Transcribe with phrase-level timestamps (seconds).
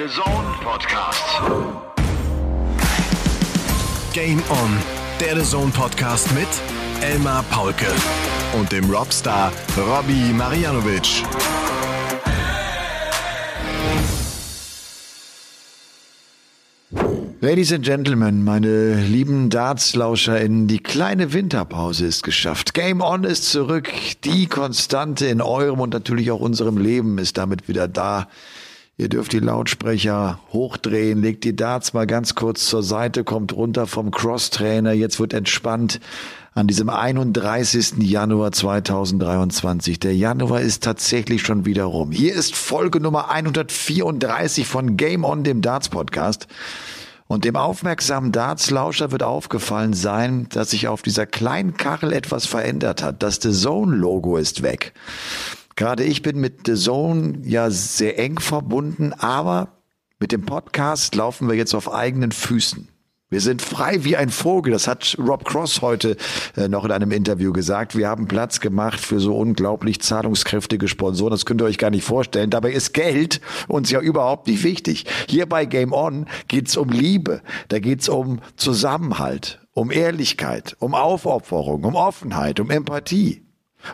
[0.00, 1.42] The Zone Podcast.
[4.14, 4.78] Game On,
[5.20, 6.48] der The Zone Podcast mit
[7.02, 7.84] Elmar Paulke
[8.58, 11.22] und dem Robstar Robbie Marianovic.
[17.42, 22.72] Ladies and Gentlemen, meine lieben DartslauscherInnen, die kleine Winterpause ist geschafft.
[22.72, 23.90] Game On ist zurück.
[24.24, 28.28] Die Konstante in eurem und natürlich auch unserem Leben ist damit wieder da.
[29.00, 33.86] Ihr dürft die Lautsprecher hochdrehen, legt die Darts mal ganz kurz zur Seite, kommt runter
[33.86, 34.92] vom Crosstrainer.
[34.92, 36.00] Jetzt wird entspannt
[36.52, 37.94] an diesem 31.
[38.00, 40.00] Januar 2023.
[40.00, 42.12] Der Januar ist tatsächlich schon wieder rum.
[42.12, 46.46] Hier ist Folge Nummer 134 von Game On, dem Darts Podcast.
[47.26, 53.02] Und dem aufmerksamen Darts-Lauscher wird aufgefallen sein, dass sich auf dieser kleinen Kachel etwas verändert
[53.02, 53.22] hat.
[53.22, 54.92] Das The Zone-Logo ist weg.
[55.80, 59.78] Gerade ich bin mit The Zone ja sehr eng verbunden, aber
[60.18, 62.88] mit dem Podcast laufen wir jetzt auf eigenen Füßen.
[63.30, 64.74] Wir sind frei wie ein Vogel.
[64.74, 66.18] Das hat Rob Cross heute
[66.54, 67.96] äh, noch in einem Interview gesagt.
[67.96, 71.30] Wir haben Platz gemacht für so unglaublich zahlungskräftige Sponsoren.
[71.30, 72.50] Das könnt ihr euch gar nicht vorstellen.
[72.50, 75.06] Dabei ist Geld uns ja überhaupt nicht wichtig.
[75.30, 77.40] Hier bei Game On geht's um Liebe.
[77.68, 83.46] Da geht's um Zusammenhalt, um Ehrlichkeit, um Aufopferung, um Offenheit, um Empathie.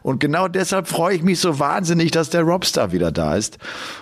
[0.02, 3.58] Und genau deshalb freue ich mich so wahnsinnig, dass der Robstar wieder da ist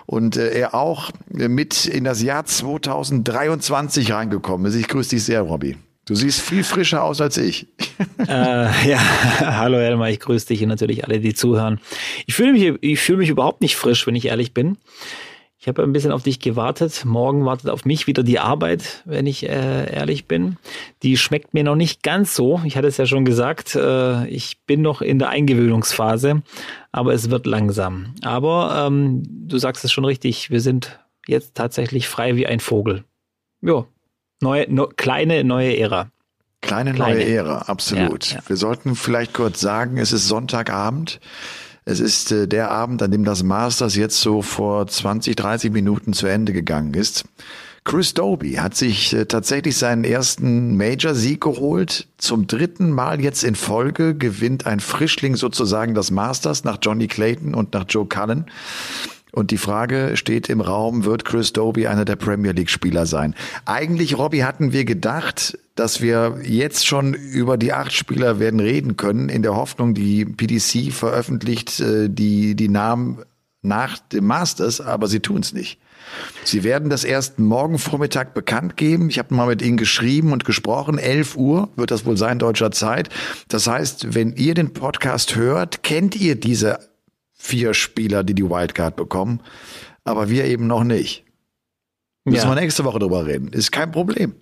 [0.07, 4.75] und äh, er auch mit in das Jahr 2023 reingekommen ist.
[4.75, 5.77] Ich grüße dich sehr, Robby.
[6.07, 7.67] Du siehst viel frischer aus als ich.
[8.27, 8.99] Äh, ja,
[9.41, 11.79] hallo Elmar, ich grüße dich und natürlich alle, die zuhören.
[12.27, 14.79] Ich fühle mich, ich fühle mich überhaupt nicht frisch, wenn ich ehrlich bin.
[15.65, 17.07] Ich habe ein bisschen auf dich gewartet.
[17.07, 20.59] Morgen wartet auf mich wieder die Arbeit, wenn ich äh, ehrlich bin.
[21.03, 22.61] Die schmeckt mir noch nicht ganz so.
[22.67, 26.43] Ich hatte es ja schon gesagt, äh, ich bin noch in der Eingewöhnungsphase,
[26.93, 28.15] aber es wird langsam.
[28.21, 33.05] Aber ähm, du sagst es schon richtig, wir sind jetzt tatsächlich frei wie ein Vogel.
[33.63, 33.87] Ja,
[34.43, 36.11] neue, no, kleine neue Ära.
[36.61, 37.15] Kleine, kleine.
[37.15, 38.27] neue Ära, absolut.
[38.33, 38.43] Ja, ja.
[38.49, 41.21] Wir sollten vielleicht kurz sagen, es ist Sonntagabend.
[41.85, 46.13] Es ist äh, der Abend, an dem das Masters jetzt so vor 20, 30 Minuten
[46.13, 47.25] zu Ende gegangen ist.
[47.85, 52.09] Chris Doby hat sich äh, tatsächlich seinen ersten Major-Sieg geholt.
[52.17, 57.55] Zum dritten Mal jetzt in Folge gewinnt ein Frischling sozusagen das Masters nach Johnny Clayton
[57.55, 58.47] und nach Joe Cullen.
[59.35, 63.35] Und die Frage steht im Raum, wird Chris Doby einer der Premier League Spieler sein?
[63.65, 68.97] Eigentlich, Robbie, hatten wir gedacht, dass wir jetzt schon über die acht Spieler werden reden
[68.97, 73.25] können, in der Hoffnung, die PDC veröffentlicht äh, die, die Namen
[73.61, 75.81] nach dem Masters, aber sie tun es nicht.
[76.45, 79.09] Sie werden das erst morgen Vormittag bekannt geben.
[79.09, 80.99] Ich habe mal mit Ihnen geschrieben und gesprochen.
[80.99, 83.09] 11 Uhr wird das wohl sein deutscher Zeit.
[83.49, 86.79] Das heißt, wenn ihr den Podcast hört, kennt ihr diese
[87.45, 89.41] vier Spieler, die die Wildcard bekommen,
[90.05, 91.25] aber wir eben noch nicht.
[92.25, 92.55] Müssen ja.
[92.55, 93.49] wir nächste Woche drüber reden.
[93.49, 94.35] Ist kein Problem.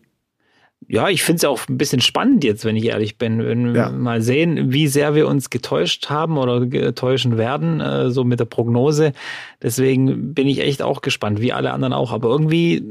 [0.89, 3.45] Ja, ich finde es auch ein bisschen spannend jetzt, wenn ich ehrlich bin.
[3.45, 3.91] Wenn ja.
[3.91, 8.41] wir mal sehen, wie sehr wir uns getäuscht haben oder getäuschen werden, äh, so mit
[8.41, 9.13] der Prognose.
[9.63, 12.13] Deswegen bin ich echt auch gespannt, wie alle anderen auch.
[12.13, 12.85] Aber irgendwie,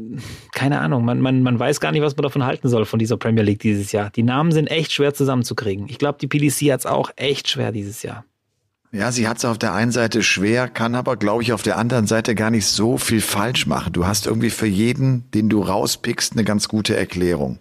[0.53, 3.17] keine Ahnung, man, man, man weiß gar nicht, was man davon halten soll, von dieser
[3.17, 4.09] Premier League dieses Jahr.
[4.09, 5.87] Die Namen sind echt schwer zusammenzukriegen.
[5.89, 8.25] Ich glaube, die PDC hat es auch echt schwer dieses Jahr.
[8.93, 11.77] Ja, sie hat es auf der einen Seite schwer, kann aber, glaube ich, auf der
[11.77, 13.93] anderen Seite gar nicht so viel falsch machen.
[13.93, 17.59] Du hast irgendwie für jeden, den du rauspickst, eine ganz gute Erklärung.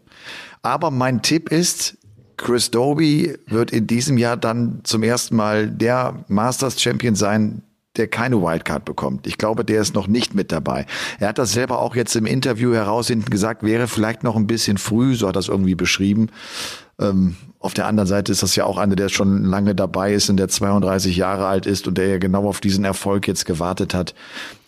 [0.62, 1.98] Aber mein Tipp ist,
[2.36, 7.62] Chris Doby wird in diesem Jahr dann zum ersten Mal der Masters Champion sein,
[7.96, 9.28] der keine Wildcard bekommt.
[9.28, 10.84] Ich glaube, der ist noch nicht mit dabei.
[11.20, 14.48] Er hat das selber auch jetzt im Interview heraus hinten gesagt, wäre vielleicht noch ein
[14.48, 16.28] bisschen früh, so hat er es irgendwie beschrieben.
[17.00, 20.30] Ähm, auf der anderen Seite ist das ja auch einer, der schon lange dabei ist
[20.30, 23.92] und der 32 Jahre alt ist und der ja genau auf diesen Erfolg jetzt gewartet
[23.92, 24.14] hat,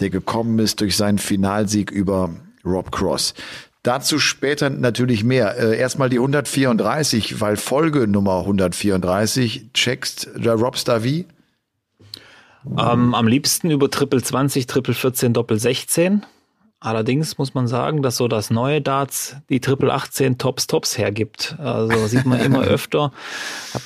[0.01, 2.31] der gekommen ist durch seinen Finalsieg über
[2.65, 3.33] Rob Cross.
[3.83, 5.59] Dazu später natürlich mehr.
[5.59, 11.27] Äh, erstmal die 134, weil Folge Nummer 134 checkst der Robstar wie?
[12.79, 16.25] Ähm, am liebsten über Triple 20, Triple 14, Doppel 16.
[16.83, 21.55] Allerdings muss man sagen, dass so das neue Darts die Triple 18 Tops Tops hergibt.
[21.61, 23.13] Also sieht man immer öfter.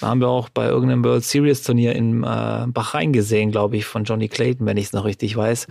[0.00, 4.04] Haben wir auch bei irgendeinem World Series Turnier in äh, Bahrain gesehen, glaube ich, von
[4.04, 5.66] Johnny Clayton, wenn ich es noch richtig weiß.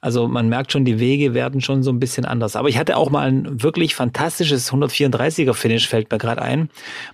[0.00, 2.56] Also man merkt schon, die Wege werden schon so ein bisschen anders.
[2.56, 6.70] Aber ich hatte auch mal ein wirklich fantastisches 134er Finish, fällt mir gerade ein,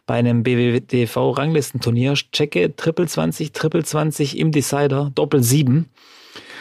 [0.07, 2.15] bei einem BWDV Ranglistenturnier.
[2.33, 5.91] Checke Triple 20, Triple 20 im Decider, Doppel 7.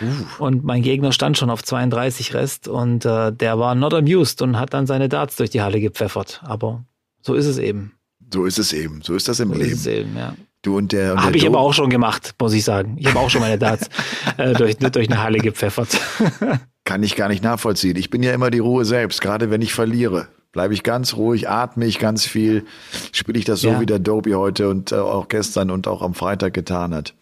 [0.02, 0.44] Uh.
[0.44, 4.58] Und mein Gegner stand schon auf 32 Rest und äh, der war not amused und
[4.58, 6.42] hat dann seine Darts durch die Halle gepfeffert.
[6.44, 6.84] Aber
[7.22, 7.94] so ist es eben.
[8.34, 9.02] So ist es eben.
[9.02, 9.72] So ist das im so Leben.
[9.72, 10.36] Ist es eben, ja.
[10.62, 11.16] Du und der.
[11.16, 12.98] Habe ich aber auch schon gemacht, muss ich sagen.
[13.00, 13.90] Ich habe auch schon meine Darts
[14.38, 15.98] äh, durch, durch eine Halle gepfeffert.
[16.86, 17.96] kann ich gar nicht nachvollziehen.
[17.96, 20.28] Ich bin ja immer die Ruhe selbst, gerade wenn ich verliere.
[20.52, 22.66] Bleibe ich ganz ruhig, atme ich ganz viel,
[23.12, 23.80] spiele ich das so, Ja.
[23.80, 27.14] wie der Dopey heute und äh, auch gestern und auch am Freitag getan hat.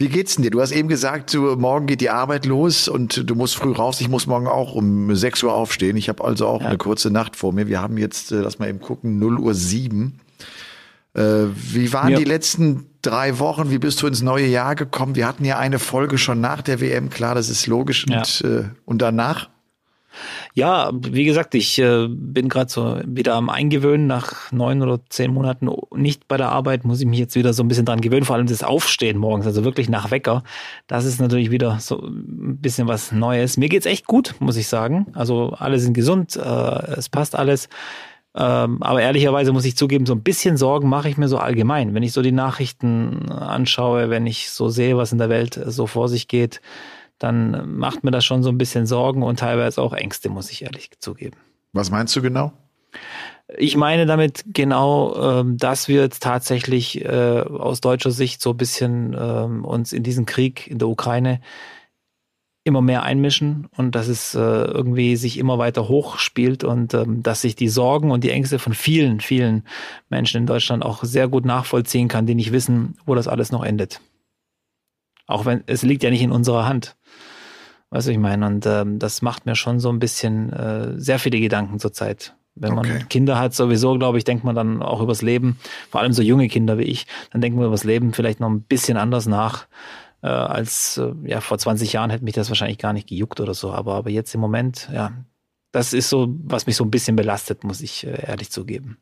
[0.00, 0.50] Wie geht's denn dir?
[0.52, 4.00] Du hast eben gesagt, du, morgen geht die Arbeit los und du musst früh raus.
[4.00, 5.96] Ich muss morgen auch um 6 Uhr aufstehen.
[5.96, 7.66] Ich habe also auch eine kurze Nacht vor mir.
[7.66, 10.20] Wir haben jetzt, äh, lass mal eben gucken, 0 Uhr 7.
[11.14, 11.22] Äh,
[11.52, 12.18] wie waren Ja.
[12.18, 13.70] die letzten drei Wochen?
[13.72, 15.16] Wie bist du ins neue Jahr gekommen?
[15.16, 18.06] Wir hatten ja eine Folge schon nach der WM, klar, das ist logisch.
[18.08, 18.18] Ja.
[18.18, 19.48] Und, äh, und danach?
[20.54, 24.06] Ja, wie gesagt, ich äh, bin gerade so wieder am Eingewöhnen.
[24.06, 27.62] Nach neun oder zehn Monaten nicht bei der Arbeit muss ich mich jetzt wieder so
[27.62, 28.24] ein bisschen dran gewöhnen.
[28.24, 30.42] Vor allem das Aufstehen morgens, also wirklich nach Wecker.
[30.86, 33.56] Das ist natürlich wieder so ein bisschen was Neues.
[33.56, 35.06] Mir geht's echt gut, muss ich sagen.
[35.14, 37.68] Also alle sind gesund, äh, es passt alles.
[38.34, 41.94] Ähm, aber ehrlicherweise muss ich zugeben, so ein bisschen Sorgen mache ich mir so allgemein.
[41.94, 45.86] Wenn ich so die Nachrichten anschaue, wenn ich so sehe, was in der Welt so
[45.86, 46.60] vor sich geht,
[47.18, 50.62] dann macht mir das schon so ein bisschen Sorgen und teilweise auch Ängste, muss ich
[50.62, 51.36] ehrlich zugeben.
[51.72, 52.52] Was meinst du genau?
[53.56, 58.56] Ich meine damit genau, ähm, dass wir jetzt tatsächlich äh, aus deutscher Sicht so ein
[58.56, 61.40] bisschen ähm, uns in diesen Krieg in der Ukraine
[62.64, 67.40] immer mehr einmischen und dass es äh, irgendwie sich immer weiter hochspielt und ähm, dass
[67.40, 69.64] sich die Sorgen und die Ängste von vielen, vielen
[70.10, 73.64] Menschen in Deutschland auch sehr gut nachvollziehen kann, die nicht wissen, wo das alles noch
[73.64, 74.00] endet.
[75.28, 76.96] Auch wenn es liegt ja nicht in unserer Hand.
[77.90, 81.18] Weißt du, ich meine, und ähm, das macht mir schon so ein bisschen äh, sehr
[81.18, 82.34] viele Gedanken zurzeit.
[82.54, 83.04] Wenn man Okay.
[83.08, 85.58] Kinder hat, sowieso, glaube ich, denkt man dann auch übers Leben,
[85.90, 88.62] vor allem so junge Kinder wie ich, dann denken wir übers Leben vielleicht noch ein
[88.62, 89.68] bisschen anders nach.
[90.22, 93.54] Äh, als äh, ja vor 20 Jahren hätte mich das wahrscheinlich gar nicht gejuckt oder
[93.54, 93.70] so.
[93.72, 95.12] Aber, aber jetzt im Moment, ja,
[95.70, 98.98] das ist so, was mich so ein bisschen belastet, muss ich äh, ehrlich zugeben.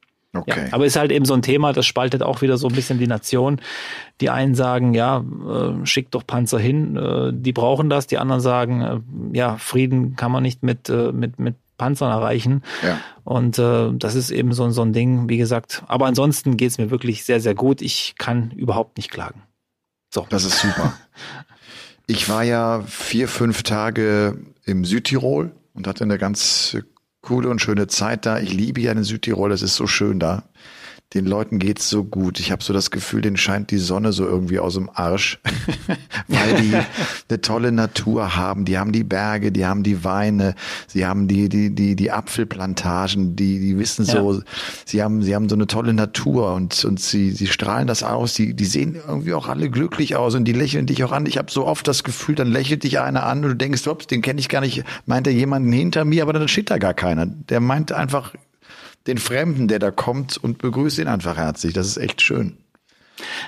[0.47, 0.69] Ja, Okay.
[0.73, 3.07] aber ist halt eben so ein Thema, das spaltet auch wieder so ein bisschen die
[3.07, 3.61] Nation.
[4.21, 8.07] Die einen sagen, ja, äh, schickt doch Panzer hin, äh, die brauchen das.
[8.07, 9.01] Die anderen sagen, äh,
[9.37, 12.63] ja, Frieden kann man nicht mit, äh, mit, mit Panzern erreichen.
[12.83, 12.99] Ja.
[13.25, 15.83] Und äh, das ist eben so, so ein Ding, wie gesagt.
[15.89, 17.83] Aber ansonsten geht's mir wirklich sehr, sehr gut.
[17.83, 19.43] Ich kann überhaupt nicht klagen.
[20.13, 20.27] So.
[20.31, 20.93] Das ist super.
[22.09, 26.77] Ich war ja vier, fünf Tage im Südtirol und hatte eine ganz
[27.27, 28.39] coole und schöne Zeit da.
[28.39, 30.45] Ich liebe ja den Südtirol, es ist so schön da.
[31.15, 32.41] Den Leuten geht's so gut.
[32.41, 35.39] Ich habe so das Gefühl, denen scheint die Sonne so irgendwie aus dem Arsch,
[36.27, 36.75] weil die
[37.29, 38.65] eine tolle Natur haben.
[38.65, 40.57] Die haben die Berge, die haben die Weine,
[40.89, 44.43] sie haben die die die die Apfelplantagen, die die wissen so,
[44.85, 48.35] sie haben sie haben so eine tolle Natur und und sie sie strahlen das aus.
[48.35, 51.27] Die die sehen irgendwie auch alle glücklich aus und die lächeln dich auch an.
[51.27, 54.09] Ich habe so oft das Gefühl, dann lächelt dich einer an und du denkst, ups,
[54.09, 54.83] den kenne ich gar nicht.
[55.07, 57.27] Meint er jemanden hinter mir, aber dann steht da gar keiner.
[57.27, 58.35] Der meint einfach
[59.07, 61.73] den Fremden, der da kommt und begrüßt ihn einfach herzlich.
[61.73, 62.57] Das ist echt schön.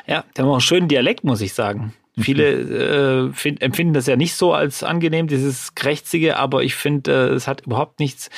[0.06, 1.92] Ja, der hat auch einen schönen Dialekt, muss ich sagen.
[2.20, 7.12] Viele äh, find, empfinden das ja nicht so als angenehm, dieses Krächzige, aber ich finde,
[7.12, 8.30] äh, es hat überhaupt nichts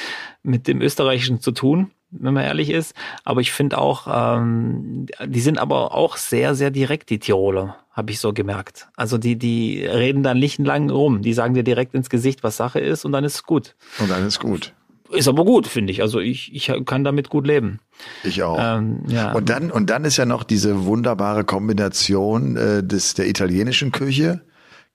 [0.42, 2.94] mit dem Österreichischen zu tun, wenn man ehrlich ist.
[3.24, 4.06] Aber ich finde auch,
[4.40, 8.88] ähm, die sind aber auch sehr, sehr direkt, die Tiroler, habe ich so gemerkt.
[8.96, 11.22] Also die, die reden dann nicht lang rum.
[11.22, 13.76] Die sagen dir direkt ins Gesicht, was Sache ist und dann ist es gut.
[13.98, 14.74] Und alles gut.
[15.12, 16.02] Ist aber gut, finde ich.
[16.02, 17.80] Also ich, ich kann damit gut leben.
[18.22, 18.58] Ich auch.
[18.60, 19.32] Ähm, ja.
[19.32, 24.40] Und dann, und dann ist ja noch diese wunderbare Kombination äh, des, der italienischen Küche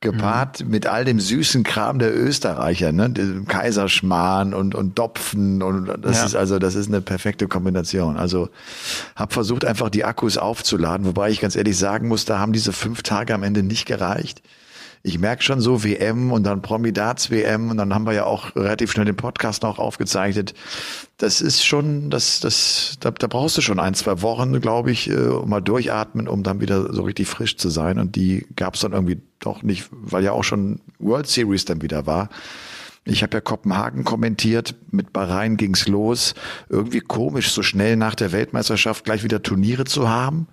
[0.01, 0.69] gepaart Mhm.
[0.71, 3.13] mit all dem süßen Kram der Österreicher, ne?
[3.47, 6.25] Kaiserschmarrn und, und Dopfen und das Ja.
[6.25, 8.17] ist also, das ist eine perfekte Kombination.
[8.17, 8.49] Also
[9.15, 12.73] hab versucht einfach die Akkus aufzuladen, wobei ich ganz ehrlich sagen muss, da haben diese
[12.73, 14.41] fünf Tage am Ende nicht gereicht.
[15.07, 18.55] Ich merke schon so WM und dann Promidats WM und dann haben wir ja auch
[18.55, 20.55] relativ schnell den Podcast noch aufgezeichnet.
[21.17, 25.07] Das ist schon, das, das, da, da brauchst du schon ein, zwei Wochen, glaube ich,
[25.11, 27.99] äh, um mal durchatmen, um dann wieder so richtig frisch zu sein.
[27.99, 31.83] Und die gab es dann irgendwie doch nicht, weil ja auch schon World Series dann
[31.83, 32.29] wieder war.
[33.03, 36.33] Ich habe ja Kopenhagen kommentiert, mit Bahrain ging's los.
[36.67, 40.47] Irgendwie komisch, so schnell nach der Weltmeisterschaft gleich wieder Turniere zu haben.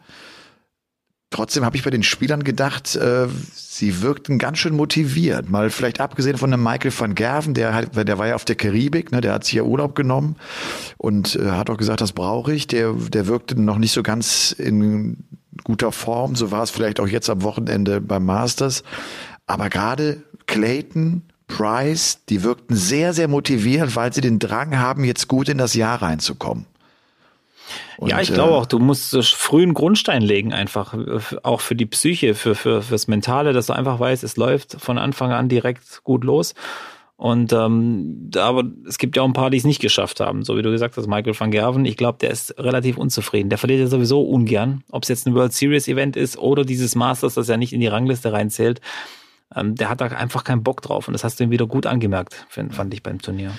[1.32, 5.50] Trotzdem habe ich bei den Spielern gedacht, äh, sie wirkten ganz schön motiviert.
[5.50, 8.54] Mal vielleicht abgesehen von dem Michael van Gerven, der, hat, der war ja auf der
[8.54, 10.36] Karibik, ne, der hat sich ja Urlaub genommen
[10.98, 12.66] und äh, hat auch gesagt, das brauche ich.
[12.66, 15.24] Der, der wirkte noch nicht so ganz in
[15.64, 16.36] guter Form.
[16.36, 18.84] So war es vielleicht auch jetzt am Wochenende beim Masters.
[19.46, 25.28] Aber gerade Clayton, Price, die wirkten sehr, sehr motiviert, weil sie den Drang haben, jetzt
[25.28, 26.66] gut in das Jahr reinzukommen.
[27.96, 30.94] Und, ja, ich glaube äh, auch, du musst so früh einen Grundstein legen, einfach
[31.42, 34.98] auch für die Psyche, für, für fürs Mentale, dass du einfach weißt, es läuft von
[34.98, 36.54] Anfang an direkt gut los.
[37.16, 40.42] Und ähm, aber es gibt ja auch ein paar, die es nicht geschafft haben.
[40.42, 43.48] So wie du gesagt hast, Michael van Gerven, ich glaube, der ist relativ unzufrieden.
[43.48, 46.96] Der verliert ja sowieso ungern, ob es jetzt ein World Series Event ist oder dieses
[46.96, 48.80] Masters, das ja nicht in die Rangliste reinzählt.
[49.54, 51.86] ähm, der hat da einfach keinen Bock drauf und das hast du ihm wieder gut
[51.86, 53.52] angemerkt, fand ich beim Turnier.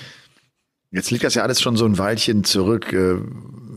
[0.93, 2.93] Jetzt liegt das ja alles schon so ein Weilchen zurück.
[2.93, 3.15] Äh,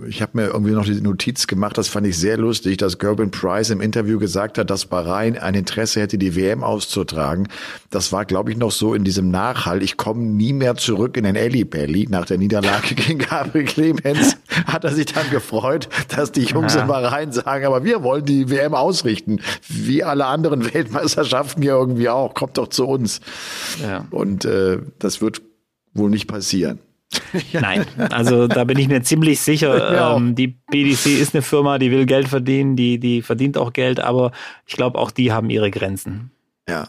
[0.07, 3.31] ich habe mir irgendwie noch die Notiz gemacht, das fand ich sehr lustig, dass Gerben
[3.31, 7.49] Price im Interview gesagt hat, dass Bahrain ein Interesse hätte, die WM auszutragen.
[7.91, 9.83] Das war, glaube ich, noch so in diesem Nachhall.
[9.83, 12.07] Ich komme nie mehr zurück in den Ellie Belly.
[12.09, 16.83] Nach der Niederlage gegen Gabriel Clemens hat er sich dann gefreut, dass die Jungs ja.
[16.83, 19.41] in Bahrain sagen, aber wir wollen die WM ausrichten.
[19.69, 22.35] Wie alle anderen Weltmeisterschaften ja irgendwie auch.
[22.35, 23.21] Kommt doch zu uns.
[23.83, 24.07] Ja.
[24.11, 25.41] Und äh, das wird
[25.95, 26.79] wohl nicht passieren.
[27.53, 29.93] Nein, also da bin ich mir ziemlich sicher.
[29.93, 30.17] Ja.
[30.17, 34.01] Ähm, die BDC ist eine Firma, die will Geld verdienen, die, die verdient auch Geld,
[34.01, 34.33] aber
[34.67, 36.31] ich glaube, auch die haben ihre Grenzen.
[36.69, 36.89] Ja.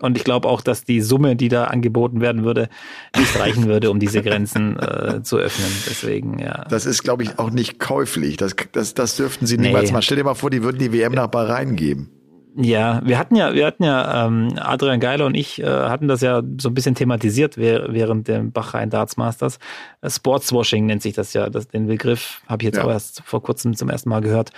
[0.00, 2.68] Und ich glaube auch, dass die Summe, die da angeboten werden würde,
[3.16, 5.70] nicht reichen würde, um diese Grenzen äh, zu öffnen.
[5.88, 6.64] Deswegen, ja.
[6.68, 8.36] Das ist, glaube ich, auch nicht käuflich.
[8.36, 9.92] Das, das, das dürften sie niemals nee.
[9.92, 10.02] mal.
[10.02, 12.10] Stell dir mal vor, die würden die WM nach Bahrain geben.
[12.54, 16.20] Ja, wir hatten ja, wir hatten ja, ähm, Adrian Geiler und ich äh, hatten das
[16.20, 19.58] ja so ein bisschen thematisiert während dem Bachrhein Darts Masters.
[20.02, 22.84] Äh, Sportswashing nennt sich das ja, das, den Begriff habe ich jetzt ja.
[22.84, 24.50] auch erst vor kurzem zum ersten Mal gehört.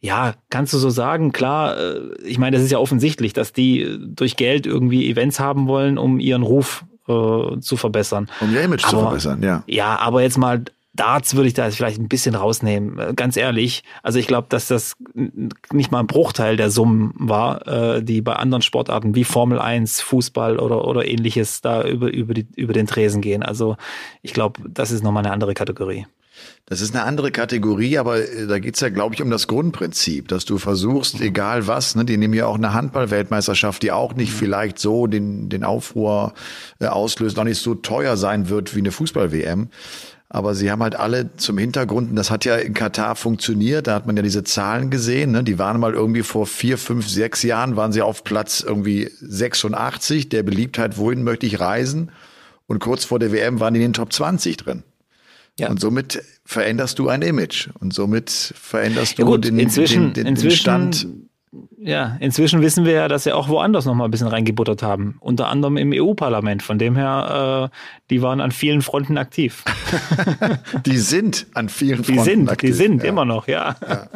[0.00, 3.98] Ja, kannst du so sagen, klar, äh, ich meine, das ist ja offensichtlich, dass die
[4.00, 8.30] durch Geld irgendwie Events haben wollen, um ihren Ruf äh, zu verbessern.
[8.40, 9.64] Um ihr Image aber, zu verbessern, ja.
[9.66, 10.62] Ja, aber jetzt mal
[10.94, 13.82] Darts würde ich da vielleicht ein bisschen rausnehmen, äh, ganz ehrlich.
[14.02, 14.94] Also ich glaube, dass das
[15.72, 20.00] nicht mal ein Bruchteil der Summen war, äh, die bei anderen Sportarten wie Formel 1,
[20.00, 23.42] Fußball oder, oder ähnliches da über, über, die, über den Tresen gehen.
[23.42, 23.76] Also
[24.22, 26.06] ich glaube, das ist nochmal eine andere Kategorie.
[26.66, 30.28] Das ist eine andere Kategorie, aber äh, da geht's ja, glaube ich, um das Grundprinzip,
[30.28, 34.32] dass du versuchst, egal was, ne, die nehmen ja auch eine Handball-Weltmeisterschaft, die auch nicht
[34.32, 36.32] vielleicht so den, den Aufruhr
[36.80, 39.68] äh, auslöst, auch nicht so teuer sein wird wie eine Fußball-WM.
[40.34, 43.94] Aber sie haben halt alle zum Hintergrund, und das hat ja in Katar funktioniert, da
[43.94, 45.44] hat man ja diese Zahlen gesehen, ne?
[45.44, 50.30] die waren mal irgendwie vor vier, fünf, sechs Jahren, waren sie auf Platz irgendwie 86,
[50.30, 52.10] der Beliebtheit, wohin möchte ich reisen?
[52.66, 54.82] Und kurz vor der WM waren die in den Top 20 drin.
[55.56, 55.70] Ja.
[55.70, 60.24] Und somit veränderst du ein Image und somit veränderst du ja gut, den, inzwischen, den,
[60.24, 61.06] den, den Stand
[61.78, 65.16] ja, inzwischen wissen wir ja, dass sie auch woanders noch mal ein bisschen reingebuttert haben.
[65.20, 66.62] Unter anderem im EU-Parlament.
[66.62, 67.76] Von dem her, äh,
[68.10, 69.64] die waren an vielen Fronten aktiv.
[70.86, 72.70] die sind an vielen Fronten die sind, aktiv.
[72.70, 73.08] Die sind ja.
[73.08, 73.76] immer noch, ja.
[73.88, 74.08] ja.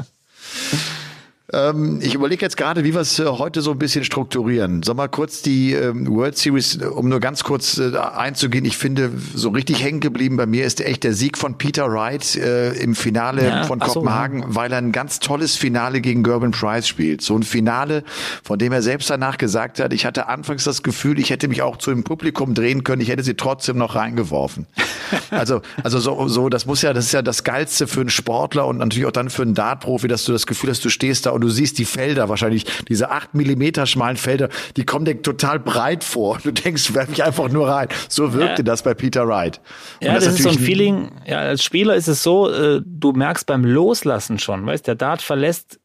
[1.50, 4.82] Ähm, ich überlege jetzt gerade, wie wir es äh, heute so ein bisschen strukturieren.
[4.82, 8.66] Sag mal kurz die ähm, World Series, um nur ganz kurz äh, einzugehen.
[8.66, 12.36] Ich finde, so richtig hängen geblieben bei mir ist echt der Sieg von Peter Wright
[12.36, 16.50] äh, im Finale ja, von Kopenhagen, so, weil er ein ganz tolles Finale gegen Gerben
[16.50, 17.22] Price spielt.
[17.22, 18.04] So ein Finale,
[18.44, 21.62] von dem er selbst danach gesagt hat, ich hatte anfangs das Gefühl, ich hätte mich
[21.62, 24.66] auch zu dem Publikum drehen können, ich hätte sie trotzdem noch reingeworfen.
[25.30, 28.66] also, also so, so, das muss ja, das ist ja das Geilste für einen Sportler
[28.66, 31.37] und natürlich auch dann für einen Dartprofi, dass du das Gefühl hast, du stehst da
[31.38, 35.60] und du siehst die Felder wahrscheinlich, diese acht Millimeter schmalen Felder, die kommen dir total
[35.60, 36.38] breit vor.
[36.42, 37.88] Du denkst, werf mich einfach nur rein.
[38.08, 38.64] So wirkte ja.
[38.64, 39.60] das bei Peter Wright.
[40.00, 42.80] Und ja, das, das ist so ein Feeling, ja, als Spieler ist es so, äh,
[42.84, 45.78] du merkst beim Loslassen schon, weißt, der Dart verlässt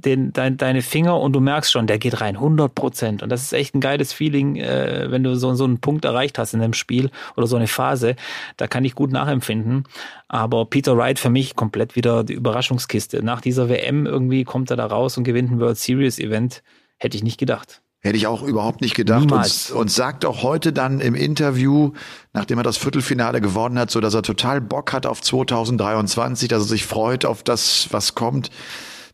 [0.00, 3.22] den, dein, deine Finger und du merkst schon, der geht rein, 100 Prozent.
[3.22, 6.38] Und das ist echt ein geiles Feeling, äh, wenn du so, so einen Punkt erreicht
[6.38, 8.16] hast in dem Spiel oder so eine Phase.
[8.56, 9.84] Da kann ich gut nachempfinden.
[10.28, 13.22] Aber Peter Wright für mich komplett wieder die Überraschungskiste.
[13.22, 16.62] Nach dieser WM irgendwie kommt er da raus und gewinnt ein World Series Event.
[16.98, 17.82] Hätte ich nicht gedacht.
[18.00, 19.32] Hätte ich auch überhaupt nicht gedacht.
[19.32, 21.92] Und, und, sagt auch heute dann im Interview,
[22.32, 26.62] nachdem er das Viertelfinale gewonnen hat, so dass er total Bock hat auf 2023, dass
[26.62, 28.50] er sich freut auf das, was kommt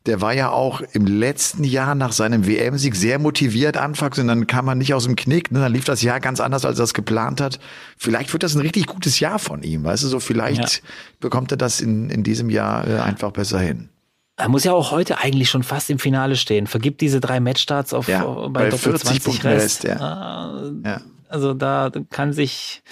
[0.07, 4.47] der war ja auch im letzten Jahr nach seinem WM-Sieg sehr motiviert anfangs und dann
[4.47, 5.53] kam man nicht aus dem Knick.
[5.53, 5.61] Ne?
[5.61, 7.61] Dann lief das Jahr ganz anders, als er es geplant hat.
[7.97, 10.89] Vielleicht wird das ein richtig gutes Jahr von ihm, weißt du, so vielleicht ja.
[11.21, 13.91] bekommt er das in, in diesem Jahr äh, einfach besser hin.
[14.37, 16.67] Er muss ja auch heute eigentlich schon fast im Finale stehen.
[16.67, 19.85] Vergibt diese drei Matchstarts auf ja, bei, bei 40 Punkten Rest.
[19.85, 19.97] Ja.
[19.97, 21.01] Ah, ja.
[21.29, 22.83] Also da kann sich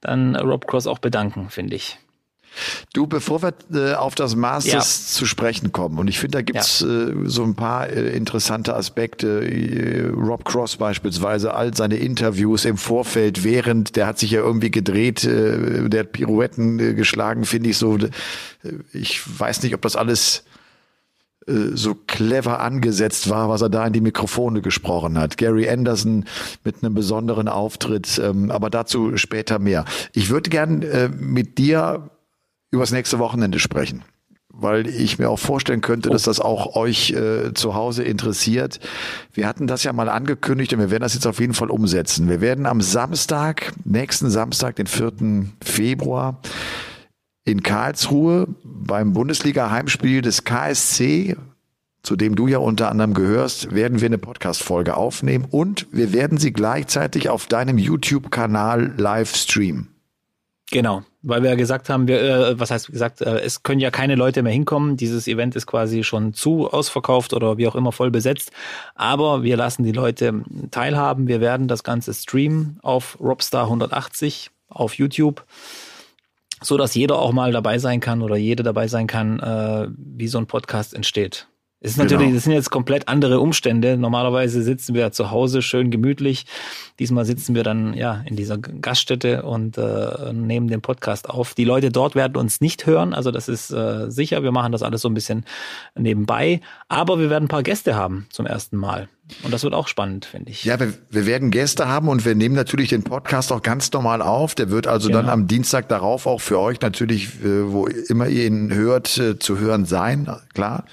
[0.00, 1.98] dann Rob Cross auch bedanken, finde ich.
[2.92, 5.16] Du, bevor wir äh, auf das Masters ja.
[5.18, 7.08] zu sprechen kommen, und ich finde, da gibt's ja.
[7.08, 9.42] äh, so ein paar äh, interessante Aspekte.
[9.42, 14.70] Äh, Rob Cross beispielsweise, all seine Interviews im Vorfeld, während, der hat sich ja irgendwie
[14.70, 17.98] gedreht, äh, der hat Pirouetten äh, geschlagen, finde ich so.
[18.92, 20.44] ich weiß nicht, ob das alles
[21.44, 25.36] so clever angesetzt war, was er da in die Mikrofone gesprochen hat.
[25.36, 26.24] Gary Anderson
[26.62, 29.84] mit einem besonderen Auftritt, ähm, aber dazu später mehr.
[30.12, 32.11] Ich würde gern äh, mit dir
[32.72, 34.02] übers nächste Wochenende sprechen
[34.54, 38.80] weil ich mir auch vorstellen könnte, dass das auch euch äh, zu Hause interessiert.
[39.32, 42.28] Wir hatten das ja mal angekündigt und wir werden das jetzt auf jeden Fall umsetzen.
[42.28, 45.46] Wir werden am Samstag, nächsten Samstag, den 4.
[45.64, 46.38] Februar,
[47.44, 51.36] in Karlsruhe beim Bundesliga-Heimspiel des KSC
[52.02, 56.36] zu dem du ja unter anderem gehörst, werden wir eine Podcast-Folge aufnehmen und wir werden
[56.36, 59.88] sie gleichzeitig auf deinem YouTube-Kanal live streamen.
[60.72, 63.90] Genau, weil wir ja gesagt haben, wir, äh, was heißt gesagt, äh, es können ja
[63.90, 64.96] keine Leute mehr hinkommen.
[64.96, 68.50] Dieses Event ist quasi schon zu ausverkauft oder wie auch immer voll besetzt.
[68.94, 71.28] Aber wir lassen die Leute teilhaben.
[71.28, 75.44] Wir werden das Ganze streamen auf Robstar 180 auf YouTube,
[76.60, 80.28] so dass jeder auch mal dabei sein kann oder jede dabei sein kann, äh, wie
[80.28, 81.46] so ein Podcast entsteht.
[81.84, 82.34] Es ist natürlich, genau.
[82.36, 83.96] das sind jetzt komplett andere Umstände.
[83.96, 86.46] Normalerweise sitzen wir zu Hause schön gemütlich.
[87.00, 91.54] Diesmal sitzen wir dann ja in dieser Gaststätte und äh, nehmen den Podcast auf.
[91.54, 94.44] Die Leute dort werden uns nicht hören, also das ist äh, sicher.
[94.44, 95.44] Wir machen das alles so ein bisschen
[95.96, 99.08] nebenbei, aber wir werden ein paar Gäste haben zum ersten Mal.
[99.42, 100.64] Und das wird auch spannend, finde ich.
[100.64, 104.22] Ja, wir, wir werden Gäste haben und wir nehmen natürlich den Podcast auch ganz normal
[104.22, 104.54] auf.
[104.54, 105.22] Der wird also genau.
[105.22, 109.38] dann am Dienstag darauf auch für euch natürlich, äh, wo immer ihr ihn hört, äh,
[109.38, 110.84] zu hören sein, klar.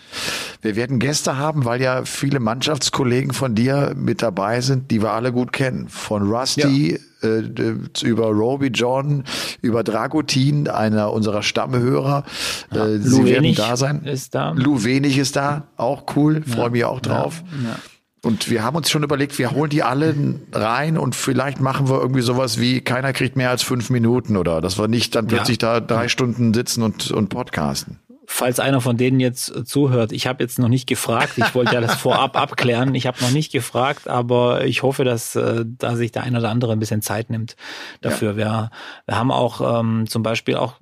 [0.62, 5.12] Wir werden Gäste haben, weil ja viele Mannschaftskollegen von dir mit dabei sind, die wir
[5.12, 5.88] alle gut kennen.
[5.88, 7.29] Von Rusty ja.
[7.29, 9.24] äh, über Roby John,
[9.62, 12.24] über Dragutin, einer unserer Stammhörer.
[12.72, 12.98] Ja.
[12.98, 14.03] Sie werden da sein.
[14.03, 14.51] Ist da.
[14.51, 16.69] Lou Wenig ist da, auch cool, freue ja.
[16.69, 17.43] mich auch drauf.
[17.63, 17.79] Ja.
[18.21, 20.13] Und wir haben uns schon überlegt, wir holen die alle
[20.51, 24.59] rein und vielleicht machen wir irgendwie sowas wie, keiner kriegt mehr als fünf Minuten oder
[24.59, 25.79] dass wir nicht dann plötzlich ja.
[25.79, 27.99] da drei Stunden sitzen und, und podcasten
[28.31, 31.73] falls einer von denen jetzt äh, zuhört, ich habe jetzt noch nicht gefragt, ich wollte
[31.73, 35.95] ja das vorab abklären, ich habe noch nicht gefragt, aber ich hoffe, dass äh, da
[35.95, 37.55] sich der eine oder andere ein bisschen Zeit nimmt
[38.01, 38.31] dafür.
[38.31, 38.38] Ja.
[38.38, 38.71] Wir,
[39.07, 40.75] wir haben auch ähm, zum Beispiel auch,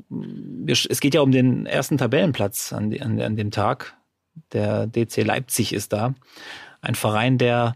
[0.68, 3.96] es geht ja um den ersten Tabellenplatz an, an, an dem Tag.
[4.52, 6.14] Der DC Leipzig ist da.
[6.82, 7.76] Ein Verein, der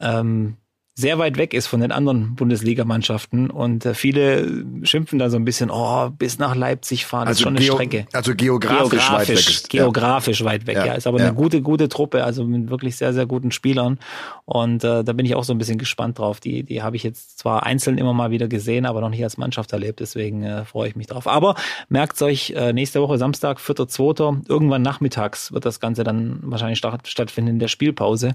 [0.00, 0.56] ähm,
[0.96, 5.44] sehr weit weg ist von den anderen Bundesligamannschaften und äh, viele schimpfen da so ein
[5.44, 8.06] bisschen, oh, bis nach Leipzig fahren, also ist schon eine Strecke.
[8.12, 9.36] Also geografisch, geografisch weit weg.
[9.36, 10.46] Ist, geografisch ja.
[10.46, 10.86] weit weg, ja.
[10.86, 10.94] ja.
[10.94, 11.26] Ist aber ja.
[11.26, 13.98] eine gute, gute Truppe, also mit wirklich sehr, sehr guten Spielern.
[14.44, 16.38] Und äh, da bin ich auch so ein bisschen gespannt drauf.
[16.38, 19.36] Die, die habe ich jetzt zwar einzeln immer mal wieder gesehen, aber noch nicht als
[19.36, 21.26] Mannschaft erlebt, deswegen äh, freue ich mich drauf.
[21.26, 21.56] Aber
[21.88, 27.50] merkt euch, äh, nächste Woche Samstag, 4.2., irgendwann nachmittags wird das Ganze dann wahrscheinlich stattfinden
[27.50, 28.32] in der Spielpause,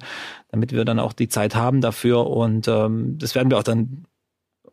[0.51, 3.63] damit wir dann auch die Zeit haben dafür und und ähm, das werden wir auch
[3.63, 4.05] dann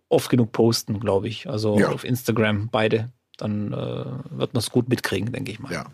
[0.08, 1.48] oft genug posten, glaube ich.
[1.48, 1.88] Also ja.
[1.88, 3.12] auf Instagram beide.
[3.36, 4.04] Dann äh,
[4.38, 5.70] wird man es gut mitkriegen, denke ich mal.
[5.72, 5.84] Ja.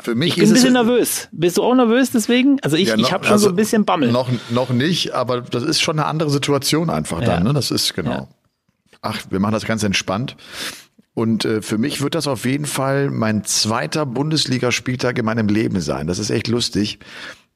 [0.00, 1.28] Für mich ich bin ein bisschen nervös.
[1.32, 2.60] Bist du auch nervös deswegen?
[2.62, 4.12] Also ich, ja, ich habe schon also so ein bisschen Bammel.
[4.12, 7.26] Noch, noch nicht, aber das ist schon eine andere Situation einfach ja.
[7.26, 7.44] dann.
[7.44, 7.52] Ne?
[7.52, 8.10] Das ist genau.
[8.10, 8.28] Ja.
[9.02, 10.36] Ach, wir machen das ganz entspannt.
[11.12, 15.80] Und äh, für mich wird das auf jeden Fall mein zweiter Bundesligaspieltag in meinem Leben
[15.80, 16.06] sein.
[16.06, 16.98] Das ist echt lustig.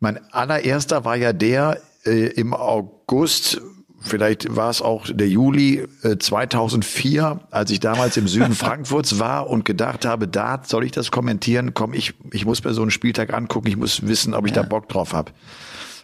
[0.00, 3.60] Mein allererster war ja der äh, im August,
[4.00, 9.48] vielleicht war es auch der Juli äh, 2004, als ich damals im Süden Frankfurts war
[9.48, 11.74] und gedacht habe, da soll ich das kommentieren?
[11.74, 14.62] Komm, ich, ich muss mir so einen Spieltag angucken, ich muss wissen, ob ich ja.
[14.62, 15.32] da Bock drauf habe.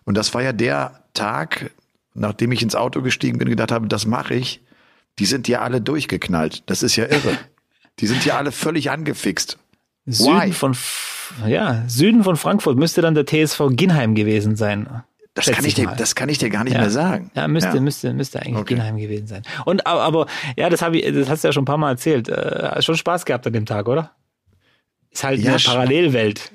[0.05, 1.71] Und das war ja der Tag,
[2.15, 4.63] nachdem ich ins Auto gestiegen bin und gedacht habe, das mache ich.
[5.19, 6.65] Die sind ja alle durchgeknallt.
[6.67, 7.39] Das ist ja irre.
[8.01, 9.57] Die sind ja alle völlig angefixt.
[10.05, 10.53] Süden Why?
[10.53, 10.77] von
[11.47, 15.05] ja, Süden von Frankfurt müsste dann der TSV Ginheim gewesen sein.
[15.35, 16.81] Das kann, ich dir, das kann ich dir gar nicht ja.
[16.81, 17.33] mehr sagen.
[17.35, 17.81] Ja, müsste, ja.
[17.81, 18.75] müsste, müsste eigentlich okay.
[18.75, 19.43] Ginheim gewesen sein.
[19.65, 21.91] Und aber, aber ja, das habe ich, das hast du ja schon ein paar Mal
[21.91, 22.29] erzählt.
[22.29, 24.13] Äh, schon Spaß gehabt an dem Tag, oder?
[25.11, 26.53] Ist halt ja, eine Parallelwelt.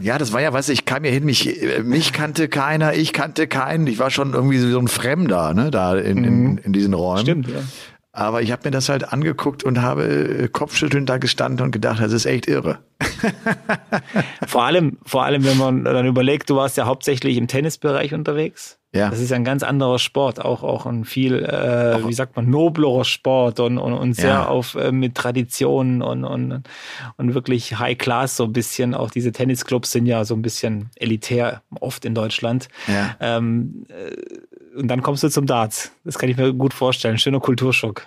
[0.00, 3.48] Ja, das war ja, was ich kam ja hin, mich, mich kannte keiner, ich kannte
[3.48, 3.88] keinen.
[3.88, 6.60] Ich war schon irgendwie so ein Fremder, ne, da in, in, mhm.
[6.62, 7.22] in diesen Räumen.
[7.22, 7.62] Stimmt, ja.
[8.12, 12.00] Aber ich habe mir das halt angeguckt und habe äh, Kopfschüttelnd da gestanden und gedacht,
[12.00, 12.80] das ist echt irre.
[14.46, 18.80] vor allem, vor allem, wenn man dann überlegt, du warst ja hauptsächlich im Tennisbereich unterwegs.
[18.92, 19.08] Ja.
[19.08, 22.50] Das ist ja ein ganz anderer Sport, auch auch ein viel, äh, wie sagt man,
[22.50, 24.46] noblerer Sport und, und, und sehr ja.
[24.46, 26.64] auf äh, mit Traditionen und, und,
[27.16, 28.94] und wirklich High Class so ein bisschen.
[28.94, 32.68] Auch diese Tennisclubs sind ja so ein bisschen elitär oft in Deutschland.
[32.88, 33.14] Ja.
[33.20, 34.16] Ähm, äh,
[34.76, 35.92] und dann kommst du zum Darts.
[36.04, 37.18] Das kann ich mir gut vorstellen.
[37.18, 38.06] Schöner Kulturschock.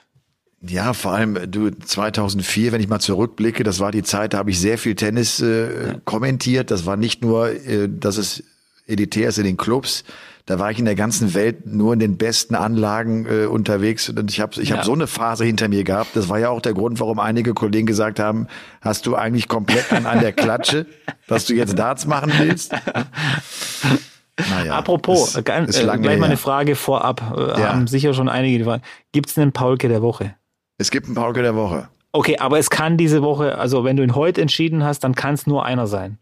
[0.66, 4.50] Ja, vor allem du 2004, wenn ich mal zurückblicke, das war die Zeit, da habe
[4.50, 5.96] ich sehr viel Tennis äh, ja.
[6.06, 6.72] kommentiert.
[6.72, 8.44] Das war nicht nur, äh, dass es
[8.88, 10.06] elitär ist in den Clubs.
[10.46, 14.30] Da war ich in der ganzen Welt nur in den besten Anlagen äh, unterwegs und
[14.30, 14.78] ich habe ich ja.
[14.78, 16.16] hab so eine Phase hinter mir gehabt.
[16.16, 18.48] Das war ja auch der Grund, warum einige Kollegen gesagt haben,
[18.82, 20.86] hast du eigentlich komplett an, an der Klatsche,
[21.28, 22.74] dass du jetzt Darts machen willst?
[24.40, 27.36] Naja, Apropos, ist, ganz, ist äh, gleich mal eine Frage vorab.
[27.38, 27.70] Äh, ja.
[27.70, 28.86] Haben sicher schon einige gefragt.
[29.12, 30.36] Gibt es einen Paulke der Woche?
[30.78, 31.90] Es gibt einen Paulke der Woche.
[32.12, 35.36] Okay, aber es kann diese Woche, also wenn du ihn heute entschieden hast, dann kann
[35.36, 36.18] es nur einer sein.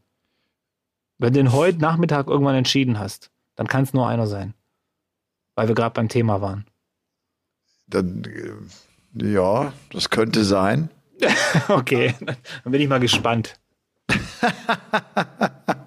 [1.20, 4.54] Wenn du ihn heute Nachmittag irgendwann entschieden hast, dann kann es nur einer sein.
[5.56, 6.66] Weil wir gerade beim Thema waren.
[7.88, 10.90] Dann, äh, ja, das könnte sein.
[11.70, 13.60] okay, dann bin ich mal gespannt.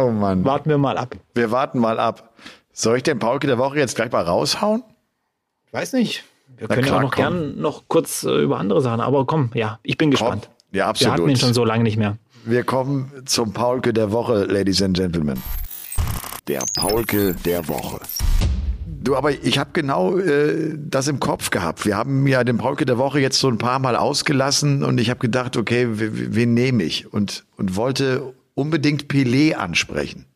[0.00, 0.44] Oh Mann.
[0.44, 1.16] Warten wir mal ab.
[1.34, 2.32] Wir warten mal ab.
[2.72, 4.84] Soll ich den Paulke der Woche jetzt gleich mal raushauen?
[5.66, 6.24] Ich weiß nicht.
[6.56, 7.22] Wir Na können ja klar, auch noch komm.
[7.22, 10.48] gern noch kurz äh, über andere Sachen, aber komm, ja, ich bin gespannt.
[10.70, 11.12] Ja, Wir absolut.
[11.14, 12.16] hatten ihn schon so lange nicht mehr.
[12.44, 15.42] Wir kommen zum Paulke der Woche, Ladies and Gentlemen.
[16.46, 18.00] Der Paulke der Woche.
[18.86, 21.84] Du, aber ich habe genau äh, das im Kopf gehabt.
[21.86, 25.10] Wir haben ja den Paulke der Woche jetzt so ein paar Mal ausgelassen und ich
[25.10, 27.12] habe gedacht, okay, wen nehme ich?
[27.12, 30.26] Und, und wollte unbedingt Pelé ansprechen.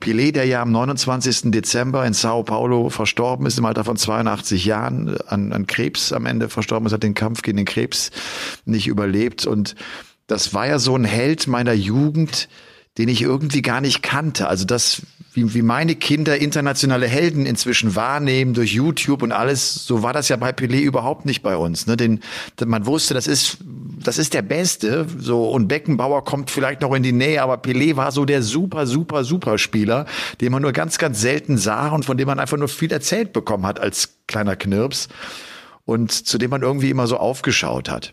[0.00, 1.50] Pelé, der ja am 29.
[1.50, 6.24] Dezember in Sao Paulo verstorben ist, im Alter von 82 Jahren, an, an Krebs am
[6.24, 8.10] Ende verstorben ist, hat den Kampf gegen den Krebs
[8.64, 9.44] nicht überlebt.
[9.44, 9.74] Und
[10.28, 12.48] das war ja so ein Held meiner Jugend,
[12.98, 14.48] den ich irgendwie gar nicht kannte.
[14.48, 20.02] Also das, wie, wie meine Kinder internationale Helden inzwischen wahrnehmen durch YouTube und alles, so
[20.02, 21.86] war das ja bei Pelé überhaupt nicht bei uns.
[21.86, 21.96] Ne?
[21.96, 22.20] Den,
[22.66, 23.58] man wusste, das ist,
[24.02, 25.06] das ist der Beste.
[25.16, 28.86] So und Beckenbauer kommt vielleicht noch in die Nähe, aber Pelé war so der super,
[28.86, 30.06] super, super Spieler,
[30.40, 33.32] den man nur ganz, ganz selten sah und von dem man einfach nur viel erzählt
[33.32, 35.08] bekommen hat als kleiner Knirps
[35.84, 38.12] und zu dem man irgendwie immer so aufgeschaut hat.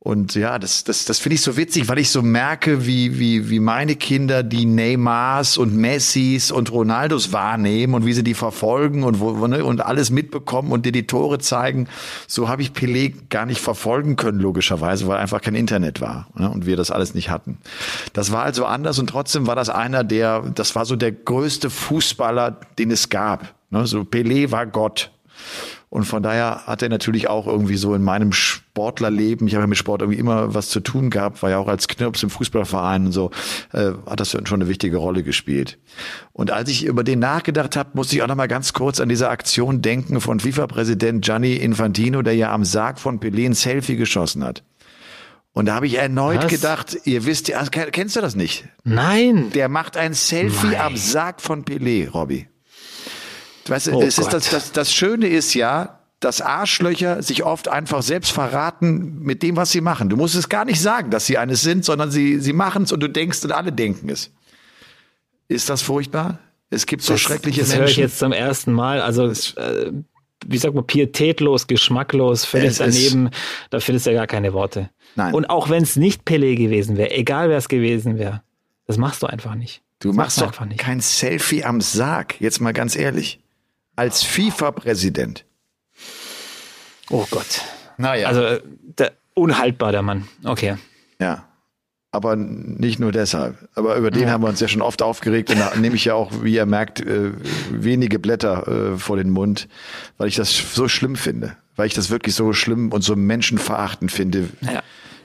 [0.00, 3.50] Und ja, das, das, das finde ich so witzig, weil ich so merke, wie, wie,
[3.50, 9.02] wie meine Kinder die Neymars und Messis und Ronaldos wahrnehmen und wie sie die verfolgen
[9.02, 11.88] und, wo, ne, und alles mitbekommen und dir die Tore zeigen.
[12.28, 16.48] So habe ich Pelé gar nicht verfolgen können, logischerweise, weil einfach kein Internet war ne,
[16.48, 17.58] und wir das alles nicht hatten.
[18.12, 21.70] Das war also anders und trotzdem war das einer der, das war so der größte
[21.70, 23.52] Fußballer, den es gab.
[23.70, 25.10] Ne, so Pelé war Gott.
[25.90, 29.66] Und von daher hat er natürlich auch irgendwie so in meinem Sportlerleben, ich habe ja
[29.66, 33.06] mit Sport irgendwie immer was zu tun gehabt, war ja auch als Knirps im Fußballverein
[33.06, 33.30] und so,
[33.72, 35.78] äh, hat das schon eine wichtige Rolle gespielt.
[36.32, 39.08] Und als ich über den nachgedacht habe, musste ich auch noch mal ganz kurz an
[39.08, 43.96] diese Aktion denken von FIFA-Präsident Gianni Infantino, der ja am Sarg von Pelé ein Selfie
[43.96, 44.62] geschossen hat.
[45.52, 46.50] Und da habe ich erneut Was?
[46.50, 48.68] gedacht, ihr wisst, ja, kennst du das nicht?
[48.84, 49.50] Nein.
[49.54, 50.80] Der macht ein Selfie Nein.
[50.80, 52.46] am Sarg von Pelé, Robby.
[53.70, 58.02] Weißt Oh es ist das, das, das Schöne ist ja, dass Arschlöcher sich oft einfach
[58.02, 60.08] selbst verraten mit dem, was sie machen.
[60.08, 62.92] Du musst es gar nicht sagen, dass sie eines sind, sondern sie, sie machen es
[62.92, 64.32] und du denkst und alle denken es.
[65.48, 66.40] Ist das furchtbar?
[66.70, 67.80] Es gibt so schreckliche das Menschen.
[67.82, 69.00] höre ich jetzt zum ersten Mal.
[69.00, 69.92] Also, äh,
[70.46, 73.30] wie sagt man, pietätlos, geschmacklos, völlig daneben.
[73.70, 74.90] Da findest du ja gar keine Worte.
[75.14, 75.34] Nein.
[75.34, 78.42] Und auch wenn es nicht Pelé gewesen wäre, egal wer es gewesen wäre,
[78.86, 79.82] das machst du einfach nicht.
[80.00, 80.78] Du Das machst du doch einfach nicht.
[80.78, 83.40] kein Selfie am Sarg, jetzt mal ganz ehrlich.
[83.98, 85.44] Als FIFA-Präsident.
[87.10, 87.62] Oh Gott.
[87.96, 88.28] Naja.
[88.28, 88.64] Also,
[88.96, 90.28] der, unhaltbar, der Mann.
[90.44, 90.76] Okay.
[91.18, 91.48] Ja.
[92.12, 93.56] Aber nicht nur deshalb.
[93.74, 96.14] Aber über den haben wir uns ja schon oft aufgeregt und da nehme ich ja
[96.14, 97.32] auch, wie ihr merkt, äh,
[97.72, 99.68] wenige Blätter äh, vor den Mund,
[100.16, 101.56] weil ich das so schlimm finde.
[101.74, 104.48] Weil ich das wirklich so schlimm und so menschenverachtend finde.
[104.60, 104.80] Ja.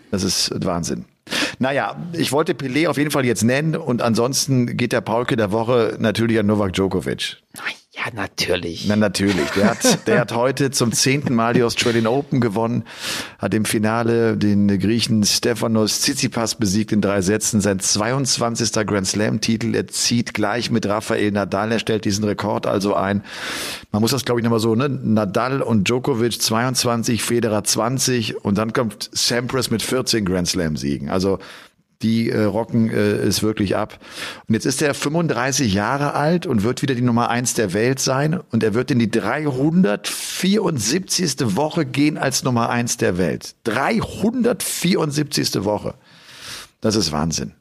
[0.10, 1.06] Das ist Wahnsinn.
[1.60, 5.52] Naja, ich wollte Pelé auf jeden Fall jetzt nennen und ansonsten geht der Paulke der
[5.52, 7.38] Woche natürlich an Novak Djokovic.
[8.06, 8.86] Ja, natürlich.
[8.88, 9.50] Na natürlich.
[9.52, 12.84] Der hat, der hat heute zum zehnten Mal die Australian Open gewonnen,
[13.40, 17.62] hat im Finale den Griechen Stefanos Tsitsipas besiegt in drei Sätzen.
[17.62, 18.86] Sein 22.
[18.86, 19.76] Grand Slam Titel.
[19.76, 21.72] Er zieht gleich mit Rafael Nadal.
[21.72, 23.24] Er stellt diesen Rekord also ein.
[23.92, 24.90] Man muss das glaube ich nochmal so, ne?
[24.90, 31.10] Nadal und Djokovic 22, Federer 20 und dann kommt Sampras mit 14 Grand Slam Siegen.
[31.10, 31.40] Also
[32.04, 34.00] die äh, rocken äh, es wirklich ab.
[34.48, 38.00] Und jetzt ist er 35 Jahre alt und wird wieder die Nummer eins der Welt
[38.00, 38.40] sein.
[38.52, 41.56] Und er wird in die 374.
[41.56, 43.56] Woche gehen als Nummer eins der Welt.
[43.64, 45.64] 374.
[45.64, 45.96] Woche.
[46.82, 47.54] Das ist Wahnsinn.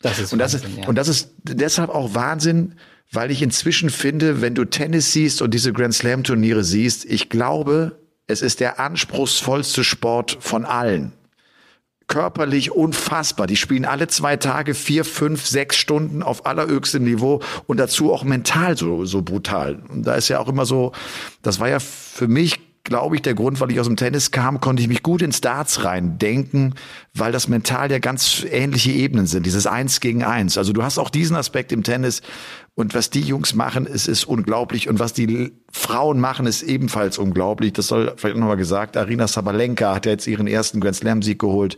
[0.00, 0.88] Das ist Und das, ist, Wahnsinn, ja.
[0.88, 2.74] und das ist deshalb auch Wahnsinn,
[3.12, 7.28] weil ich inzwischen finde, wenn du Tennis siehst und diese Grand Slam Turniere siehst, ich
[7.28, 11.12] glaube, es ist der anspruchsvollste Sport von allen.
[12.06, 13.46] Körperlich unfassbar.
[13.46, 18.24] Die spielen alle zwei Tage vier, fünf, sechs Stunden auf allerhöchstem Niveau und dazu auch
[18.24, 19.82] mental so, so brutal.
[19.88, 20.92] Und da ist ja auch immer so,
[21.42, 24.60] das war ja für mich glaube ich, der Grund, weil ich aus dem Tennis kam,
[24.60, 26.74] konnte ich mich gut ins Darts rein denken,
[27.14, 30.58] weil das mental ja ganz ähnliche Ebenen sind, dieses Eins gegen Eins.
[30.58, 32.20] Also du hast auch diesen Aspekt im Tennis
[32.76, 37.18] und was die Jungs machen, es ist unglaublich und was die Frauen machen, ist ebenfalls
[37.18, 37.72] unglaublich.
[37.72, 41.38] Das soll vielleicht nochmal gesagt, Arina Sabalenka hat ja jetzt ihren ersten Grand Slam Sieg
[41.38, 41.76] geholt.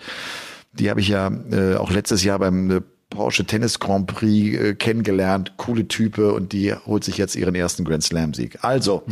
[0.72, 2.80] Die habe ich ja äh, auch letztes Jahr beim äh,
[3.10, 5.54] Porsche Tennis Grand Prix äh, kennengelernt.
[5.58, 8.58] Coole Type und die holt sich jetzt ihren ersten Grand Slam Sieg.
[8.62, 9.04] Also,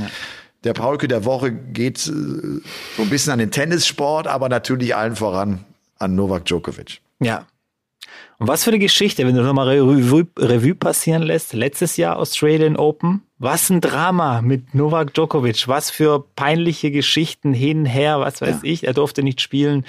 [0.64, 5.16] der Paulke der Woche geht äh, so ein bisschen an den Tennissport, aber natürlich allen
[5.16, 5.64] voran
[5.98, 7.00] an Novak Djokovic.
[7.20, 7.46] Ja.
[8.38, 11.52] Und was für eine Geschichte, wenn du nochmal Revue, Revue passieren lässt.
[11.52, 13.22] Letztes Jahr Australian Open.
[13.38, 15.68] Was ein Drama mit Novak Djokovic.
[15.68, 18.86] Was für peinliche Geschichten hin, her, was weiß ich.
[18.86, 19.84] Er durfte nicht spielen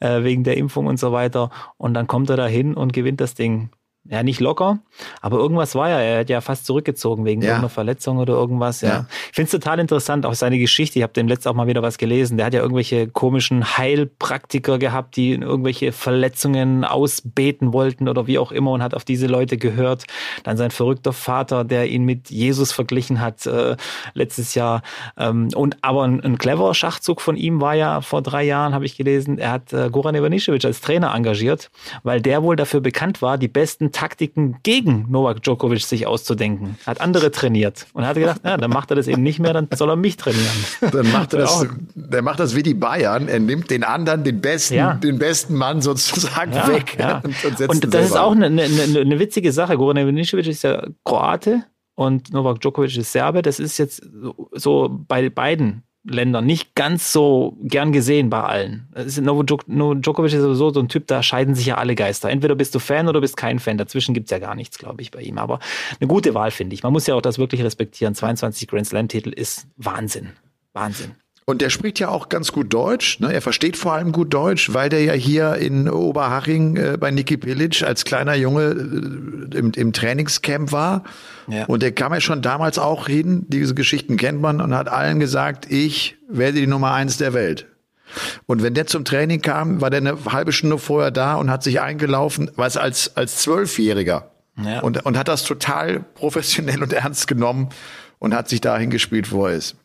[0.00, 1.50] äh, wegen der Impfung und so weiter.
[1.76, 3.70] Und dann kommt er da hin und gewinnt das Ding.
[4.08, 4.78] Ja, nicht locker,
[5.20, 6.00] aber irgendwas war ja.
[6.00, 7.48] Er hat ja fast zurückgezogen wegen ja.
[7.48, 8.80] irgendeiner Verletzung oder irgendwas.
[8.80, 8.88] Ja.
[8.88, 9.06] ja.
[9.28, 10.98] Ich finde es total interessant, auch seine Geschichte.
[10.98, 12.36] Ich habe dem letzten auch mal wieder was gelesen.
[12.36, 18.52] Der hat ja irgendwelche komischen Heilpraktiker gehabt, die irgendwelche Verletzungen ausbeten wollten oder wie auch
[18.52, 20.04] immer und hat auf diese Leute gehört.
[20.44, 23.76] Dann sein verrückter Vater, der ihn mit Jesus verglichen hat äh,
[24.14, 24.82] letztes Jahr.
[25.16, 28.84] Ähm, und aber ein, ein cleverer Schachzug von ihm war ja vor drei Jahren, habe
[28.84, 31.70] ich gelesen, er hat äh, Goran Ivanisevic als Trainer engagiert,
[32.02, 36.76] weil der wohl dafür bekannt war, die besten Taktiken gegen Novak Djokovic sich auszudenken.
[36.84, 39.68] Hat andere trainiert und hat gedacht, ja, dann macht er das eben nicht mehr, dann
[39.74, 40.52] soll er mich trainieren.
[40.82, 43.26] Dann macht er das, der macht das wie die Bayern.
[43.26, 44.92] Er nimmt den anderen, den besten, ja.
[44.92, 46.98] den besten Mann sozusagen ja, weg.
[46.98, 47.16] Ja.
[47.24, 49.78] Und, und, und das ist auch eine, eine, eine, witzige Sache.
[49.78, 53.40] Goran Ivanisevic ist ja Kroate und Novak Djokovic ist Serbe.
[53.40, 54.02] Das ist jetzt
[54.52, 58.88] so bei beiden Ländern nicht ganz so gern gesehen bei allen.
[59.20, 62.30] Novak Djokovic ist sowieso so ein Typ, da scheiden sich ja alle Geister.
[62.30, 63.78] Entweder bist du Fan oder bist kein Fan.
[63.78, 65.38] Dazwischen gibt's ja gar nichts, glaube ich, bei ihm.
[65.38, 65.58] Aber
[66.00, 66.82] eine gute Wahl, finde ich.
[66.82, 68.14] Man muss ja auch das wirklich respektieren.
[68.14, 70.30] 22 Grand Slam-Titel ist Wahnsinn.
[70.72, 71.12] Wahnsinn.
[71.48, 73.20] Und der spricht ja auch ganz gut Deutsch.
[73.20, 73.32] Ne?
[73.32, 77.36] Er versteht vor allem gut Deutsch, weil der ja hier in Oberhaching äh, bei Niki
[77.36, 81.04] Pilic als kleiner Junge äh, im, im Trainingscamp war.
[81.46, 81.66] Ja.
[81.66, 85.20] Und der kam ja schon damals auch hin, diese Geschichten kennt man, und hat allen
[85.20, 87.68] gesagt, ich werde die Nummer eins der Welt.
[88.46, 91.62] Und wenn der zum Training kam, war der eine halbe Stunde vorher da und hat
[91.62, 94.32] sich eingelaufen, was als, als Zwölfjähriger.
[94.60, 94.80] Ja.
[94.80, 97.68] Und, und hat das total professionell und ernst genommen
[98.18, 99.76] und hat sich dahin gespielt, wo er ist.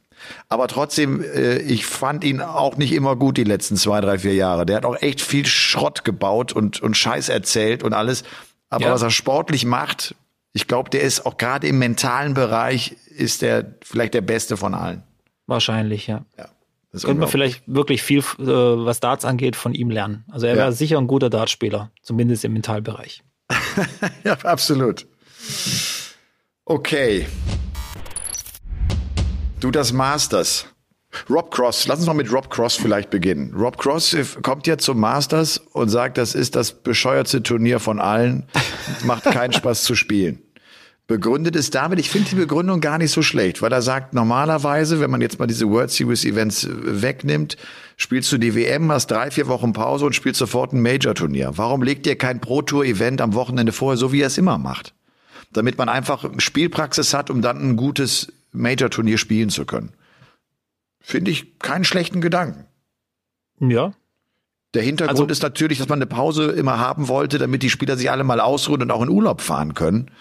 [0.50, 4.34] Aber trotzdem, äh, ich fand ihn auch nicht immer gut die letzten zwei, drei, vier
[4.34, 4.66] Jahre.
[4.66, 8.24] Der hat auch echt viel Schrott gebaut und, und Scheiß erzählt und alles.
[8.70, 8.94] Aber ja.
[8.94, 10.16] was er sportlich macht,
[10.54, 14.74] ich glaube, der ist auch gerade im mentalen Bereich, ist der vielleicht der Beste von
[14.74, 15.04] allen.
[15.48, 16.26] Wahrscheinlich, ja.
[16.38, 16.48] ja
[16.92, 20.26] Könnte man vielleicht wirklich viel, äh, was Darts angeht, von ihm lernen.
[20.30, 20.60] Also er ja.
[20.60, 23.24] wäre sicher ein guter Dartspieler, zumindest im Mentalbereich.
[24.24, 25.08] ja, absolut.
[26.66, 27.28] Okay.
[29.62, 30.66] Du das Masters.
[31.30, 33.54] Rob Cross, lass uns mal mit Rob Cross vielleicht beginnen.
[33.54, 38.48] Rob Cross kommt ja zum Masters und sagt, das ist das bescheuertste Turnier von allen,
[39.04, 40.42] macht keinen Spaß zu spielen.
[41.06, 45.00] Begründet es damit, ich finde die Begründung gar nicht so schlecht, weil er sagt, normalerweise,
[45.00, 47.56] wenn man jetzt mal diese World Series Events wegnimmt,
[47.98, 51.52] spielst du die WM, hast drei, vier Wochen Pause und spielst sofort ein Major-Turnier.
[51.58, 54.96] Warum legt ihr kein Pro-Tour-Event am Wochenende vorher, so wie er es immer macht?
[55.54, 59.94] Damit man einfach Spielpraxis hat, um dann ein gutes Major-Turnier spielen zu können.
[61.00, 62.66] Finde ich keinen schlechten Gedanken.
[63.60, 63.94] Ja.
[64.74, 67.98] Der Hintergrund also, ist natürlich, dass man eine Pause immer haben wollte, damit die Spieler
[67.98, 70.12] sich alle mal ausruhen und auch in Urlaub fahren können.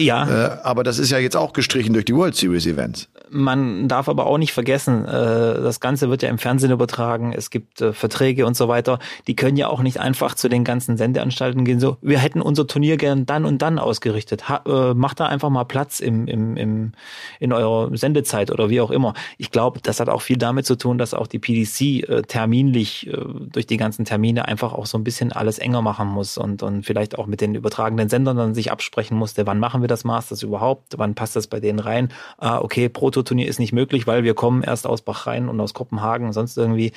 [0.00, 0.28] Ja.
[0.28, 3.08] Äh, aber das ist ja jetzt auch gestrichen durch die World Series Events.
[3.30, 7.50] Man darf aber auch nicht vergessen, äh, das Ganze wird ja im Fernsehen übertragen, es
[7.50, 8.98] gibt äh, Verträge und so weiter.
[9.26, 12.66] Die können ja auch nicht einfach zu den ganzen Sendeanstalten gehen, so, wir hätten unser
[12.66, 14.48] Turnier gern dann und dann ausgerichtet.
[14.48, 16.92] Ha, äh, macht da einfach mal Platz im, im, im,
[17.38, 19.14] in eurer Sendezeit oder wie auch immer.
[19.38, 23.06] Ich glaube, das hat auch viel damit zu tun, dass auch die PDC äh, terminlich
[23.06, 23.16] äh,
[23.52, 26.84] durch die ganzen Termine einfach auch so ein bisschen alles enger machen muss und, und
[26.84, 30.42] vielleicht auch mit den übertragenen Sendern dann sich absprechen musste, wann machen wir das Masters
[30.42, 32.12] überhaupt, wann passt das bei denen rein?
[32.38, 35.74] Ah, okay, Proto Turnier ist nicht möglich, weil wir kommen erst aus Bachrhein und aus
[35.74, 36.92] Kopenhagen und sonst irgendwie.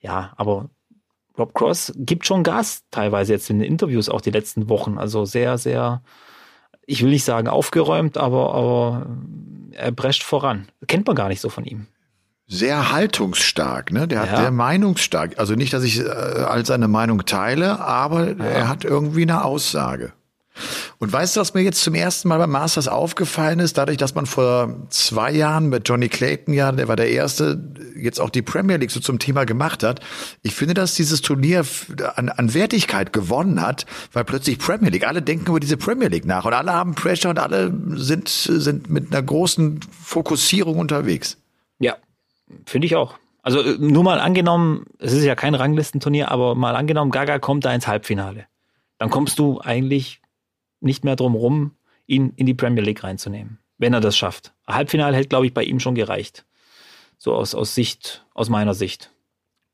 [0.00, 0.68] Ja, aber
[1.38, 4.98] Rob Cross gibt schon Gas teilweise jetzt in den Interviews auch die letzten Wochen.
[4.98, 6.02] Also sehr, sehr,
[6.86, 9.06] ich will nicht sagen aufgeräumt, aber, aber
[9.72, 10.68] er prescht voran.
[10.86, 11.86] Kennt man gar nicht so von ihm
[12.48, 14.08] sehr haltungsstark, ne?
[14.08, 14.40] Der hat ja.
[14.40, 15.38] sehr meinungsstark.
[15.38, 18.44] Also nicht, dass ich äh, all seine Meinung teile, aber ja.
[18.44, 20.14] er hat irgendwie eine Aussage.
[20.98, 23.78] Und weißt du, was mir jetzt zum ersten Mal beim Masters aufgefallen ist?
[23.78, 27.62] Dadurch, dass man vor zwei Jahren mit Johnny Clayton ja, der war der Erste,
[27.96, 30.00] jetzt auch die Premier League so zum Thema gemacht hat.
[30.42, 31.64] Ich finde, dass dieses Turnier
[32.16, 36.26] an, an Wertigkeit gewonnen hat, weil plötzlich Premier League, alle denken über diese Premier League
[36.26, 41.38] nach und alle haben Pressure und alle sind, sind mit einer großen Fokussierung unterwegs.
[41.78, 41.96] Ja,
[42.66, 43.14] finde ich auch.
[43.42, 47.64] Also äh, nur mal angenommen, es ist ja kein Ranglistenturnier, aber mal angenommen, Gaga kommt
[47.64, 48.46] da ins Halbfinale.
[48.98, 50.20] Dann kommst du eigentlich
[50.80, 51.72] nicht mehr drum rum,
[52.06, 54.52] ihn in die Premier League reinzunehmen, wenn er das schafft.
[54.66, 56.44] Halbfinale hätte, glaube ich, bei ihm schon gereicht.
[57.18, 59.10] So aus, aus Sicht, aus meiner Sicht.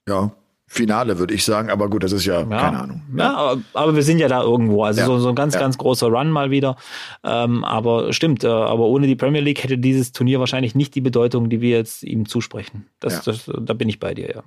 [0.09, 0.33] Ja,
[0.67, 3.03] Finale würde ich sagen, aber gut, das ist ja, ja keine Ahnung.
[3.17, 4.83] Ja, ja aber, aber, wir sind ja da irgendwo.
[4.83, 6.77] Also ja, so, so ein ganz, ganz großer Run mal wieder.
[7.23, 11.03] Ähm, aber stimmt, äh, aber ohne die Premier League hätte dieses Turnier wahrscheinlich nicht die
[11.03, 12.87] Bedeutung, die wir jetzt ihm zusprechen.
[12.99, 14.43] Das, das, da bin ich bei dir, ja.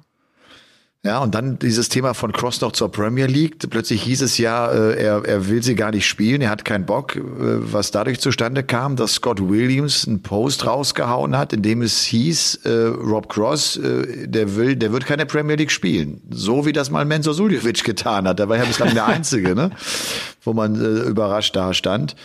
[1.07, 3.59] Ja, und dann dieses Thema von Cross noch zur Premier League.
[3.69, 6.85] Plötzlich hieß es ja, äh, er, er will sie gar nicht spielen, er hat keinen
[6.85, 11.81] Bock, äh, was dadurch zustande kam, dass Scott Williams einen Post rausgehauen hat, in dem
[11.81, 16.19] es hieß, äh, Rob Cross, äh, der will, der wird keine Premier League spielen.
[16.29, 18.39] So wie das mal Menzo Suljovic getan hat.
[18.39, 19.69] Der war ja bislang der Einzige, ne?
[20.43, 22.17] wo man äh, überrascht da stand.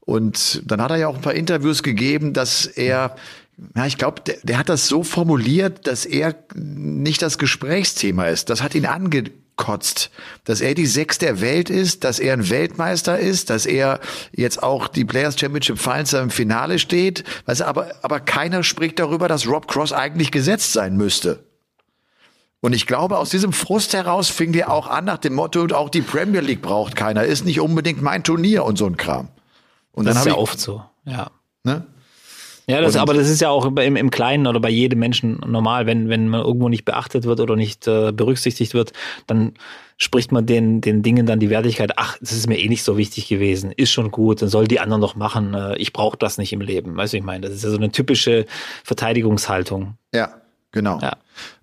[0.00, 3.16] Und dann hat er ja auch ein paar Interviews gegeben, dass er
[3.76, 8.48] ja, ich glaube, der, der hat das so formuliert, dass er nicht das Gesprächsthema ist.
[8.48, 10.10] Das hat ihn angekotzt,
[10.44, 14.00] dass er die Sechs der Welt ist, dass er ein Weltmeister ist, dass er
[14.32, 17.24] jetzt auch die Players Championship Finals im Finale steht.
[17.46, 21.44] Du, aber, aber keiner spricht darüber, dass Rob Cross eigentlich gesetzt sein müsste.
[22.62, 25.88] Und ich glaube, aus diesem Frust heraus fing der auch an nach dem Motto, auch
[25.88, 29.28] die Premier League braucht keiner, ist nicht unbedingt mein Turnier und so ein Kram.
[29.92, 31.30] Und das dann ist ja ich, oft so, ja.
[31.64, 31.86] Ne?
[32.70, 35.40] Ja, das, Und- aber das ist ja auch im, im Kleinen oder bei jedem Menschen
[35.46, 38.92] normal, wenn, wenn man irgendwo nicht beachtet wird oder nicht äh, berücksichtigt wird,
[39.26, 39.52] dann
[39.96, 42.96] spricht man den, den Dingen dann die Wertigkeit, ach, das ist mir eh nicht so
[42.96, 46.38] wichtig gewesen, ist schon gut, dann soll die anderen noch machen, äh, ich brauche das
[46.38, 46.96] nicht im Leben.
[46.96, 48.46] Weißt du, ich meine, das ist ja so eine typische
[48.82, 49.94] Verteidigungshaltung.
[50.14, 50.34] Ja,
[50.72, 50.98] genau.
[51.00, 51.16] Ja.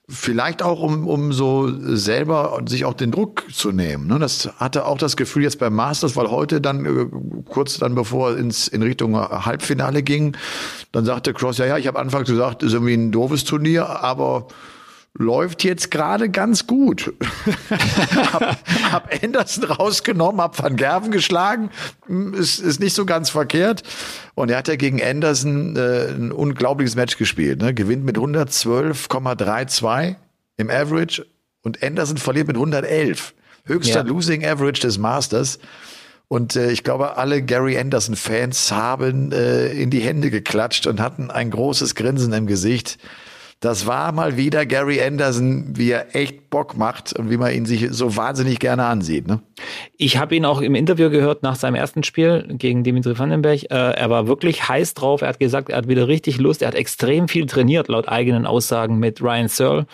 [0.09, 4.07] Vielleicht auch, um, um so selber sich auch den Druck zu nehmen.
[4.07, 4.19] Ne?
[4.19, 7.07] Das hatte auch das Gefühl jetzt beim Masters, weil heute dann, äh,
[7.49, 10.37] kurz dann bevor ins, in Richtung Halbfinale ging,
[10.93, 14.47] dann sagte Cross, ja, ja, ich habe anfangs gesagt, ist irgendwie ein doofes Turnier, aber
[15.17, 17.13] läuft jetzt gerade ganz gut.
[18.31, 18.57] hab,
[18.91, 21.69] hab Anderson rausgenommen, hab Van Gerven geschlagen,
[22.07, 23.83] Hm, ist, ist nicht so ganz verkehrt.
[24.35, 27.61] Und er hat ja gegen Anderson äh, ein unglaubliches Match gespielt.
[27.61, 27.73] Ne?
[27.73, 30.15] Gewinnt mit 112,32
[30.57, 31.25] im Average
[31.63, 33.33] und Anderson verliert mit 111.
[33.65, 34.05] Höchster Ja.
[34.05, 35.59] Losing Average des Masters.
[36.29, 41.31] Und äh, ich glaube, alle Gary Anderson-Fans haben äh, in die Hände geklatscht und hatten
[41.31, 42.97] ein großes Grinsen im Gesicht.
[43.59, 47.65] Das war mal wieder Gary Anderson, wie er echt Bock macht und wie man ihn
[47.65, 49.27] sich so wahnsinnig gerne ansieht.
[49.27, 49.41] Ne?
[49.97, 53.63] Ich habe ihn auch im Interview gehört nach seinem ersten Spiel gegen Dimitri Vandenberg.
[53.63, 55.23] Äh, er war wirklich heiß drauf.
[55.23, 56.61] Er hat gesagt, er hat wieder richtig Lust.
[56.61, 59.87] Er hat extrem viel trainiert, laut eigenen Aussagen mit Ryan Searle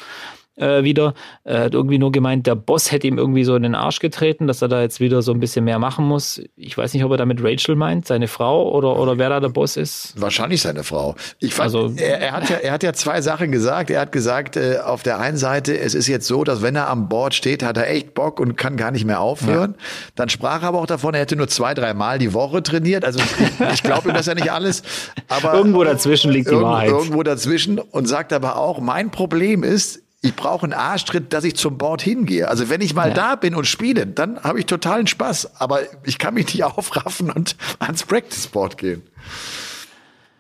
[0.56, 1.14] äh, wieder.
[1.44, 4.48] Er hat irgendwie nur gemeint, der Boss hätte ihm irgendwie so in den Arsch getreten,
[4.48, 6.42] dass er da jetzt wieder so ein bisschen mehr machen muss.
[6.56, 9.50] Ich weiß nicht, ob er damit Rachel meint, seine Frau oder, oder wer da der
[9.50, 10.14] Boss ist.
[10.16, 11.16] Wahrscheinlich seine Frau.
[11.40, 13.90] Ich fand, Also- er, er, hat ja, er hat ja zwei Sachen gesagt.
[13.90, 16.90] Er hat gesagt, äh, auf der einen Seite, es ist jetzt so, dass wenn er
[16.90, 19.76] am Board steht, hat er echt Bock und kann gar nicht mehr aufhören.
[20.16, 23.06] Dann sprach er aber auch davon, er hätte nur zwei, drei Mal die Woche trainiert.
[23.06, 24.84] Also ich, ich glaube ihm das ja nicht alles.
[25.30, 26.90] Aber Irgendwo dazwischen liegt die irgendwo, Wahrheit.
[26.90, 31.56] Irgendwo dazwischen und sagt aber auch, mein Problem ist, ich brauche einen Arschtritt, dass ich
[31.58, 32.48] zum Board hingehe.
[32.48, 35.60] Also wenn ich mal da bin und spiele, dann habe ich totalen Spaß.
[35.60, 39.04] Aber ich kann mich nicht aufraffen und ans Practice Board gehen.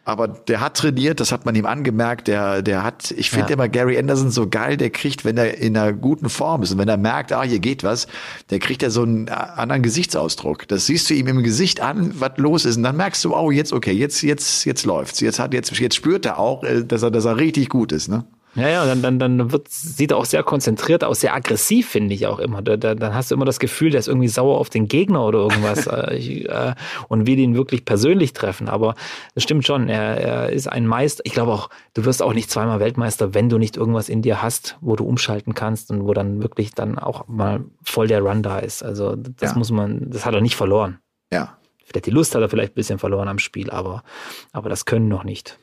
[0.05, 2.27] Aber der hat trainiert, das hat man ihm angemerkt.
[2.29, 3.53] Der, der hat, ich finde Ja.
[3.53, 6.77] immer Gary Anderson so geil, der kriegt, wenn er in einer guten Form ist und
[6.77, 8.07] wenn er merkt, ah, hier geht was,
[8.51, 10.65] der kriegt ja so einen anderen Gesichtsausdruck.
[10.69, 12.77] Das siehst du ihm im Gesicht an, was los ist.
[12.77, 15.19] Und dann merkst du, oh, jetzt, okay, jetzt, jetzt, jetzt läuft's.
[15.19, 18.07] Jetzt hat, jetzt, jetzt spürt er auch, äh, dass er, dass er richtig gut ist,
[18.07, 18.23] ne?
[18.55, 22.13] Ja, ja, dann, dann, dann wird, sieht er auch sehr konzentriert aus, sehr aggressiv, finde
[22.13, 22.61] ich auch immer.
[22.61, 25.25] Da, da, dann hast du immer das Gefühl, der ist irgendwie sauer auf den Gegner
[25.25, 26.75] oder irgendwas äh, ich, äh,
[27.07, 28.69] und will ihn wirklich persönlich treffen.
[28.69, 28.93] Aber
[29.33, 31.23] das stimmt schon, er, er ist ein Meister.
[31.25, 34.43] Ich glaube auch, du wirst auch nicht zweimal Weltmeister, wenn du nicht irgendwas in dir
[34.43, 38.43] hast, wo du umschalten kannst und wo dann wirklich dann auch mal voll der Run
[38.43, 38.83] da ist.
[38.83, 39.57] Also das Ja.
[39.57, 40.99] muss man, das hat er nicht verloren.
[41.31, 41.57] Ja.
[41.85, 44.03] Vielleicht die Lust hat er vielleicht ein bisschen verloren am Spiel, aber,
[44.51, 45.57] aber das können noch nicht.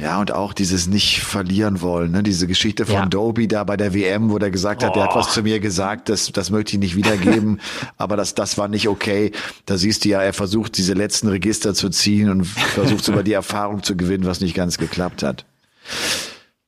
[0.00, 2.22] Ja, und auch dieses nicht verlieren wollen, ne?
[2.22, 3.06] diese Geschichte von Ja.
[3.06, 5.16] Doby da bei der WM, wo der gesagt hat, der hat Oh.
[5.16, 7.60] was zu mir gesagt, das, das möchte ich nicht wiedergeben,
[7.96, 9.32] aber das, das war nicht okay.
[9.66, 13.32] Da siehst du ja, er versucht, diese letzten Register zu ziehen und versucht sogar die
[13.32, 15.44] Erfahrung zu gewinnen, was nicht ganz geklappt hat.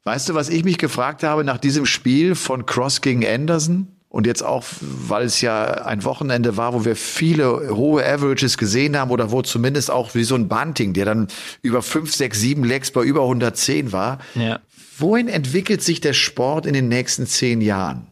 [0.02, 3.86] Weißt du, was ich mich gefragt habe nach diesem Spiel von Cross gegen Anderson?
[4.10, 8.98] Und jetzt auch, weil es ja ein Wochenende war, wo wir viele hohe Averages gesehen
[8.98, 11.28] haben oder wo zumindest auch wie so ein Bunting, der dann
[11.62, 14.18] über fünf, sechs, sieben Legs bei über 110 war.
[14.34, 14.58] Ja.
[14.98, 18.08] Wohin entwickelt sich der Sport in den nächsten zehn Jahren?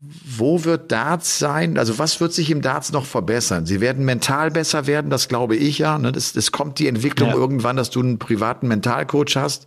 [0.00, 1.76] Wo wird Darts sein?
[1.76, 3.66] Also was wird sich im Darts noch verbessern?
[3.66, 5.98] Sie werden mental besser werden, das glaube ich ja.
[5.98, 6.12] ne?
[6.12, 7.34] Das, das kommt die Entwicklung Ja.
[7.34, 9.66] irgendwann, dass du einen privaten Mentalcoach hast.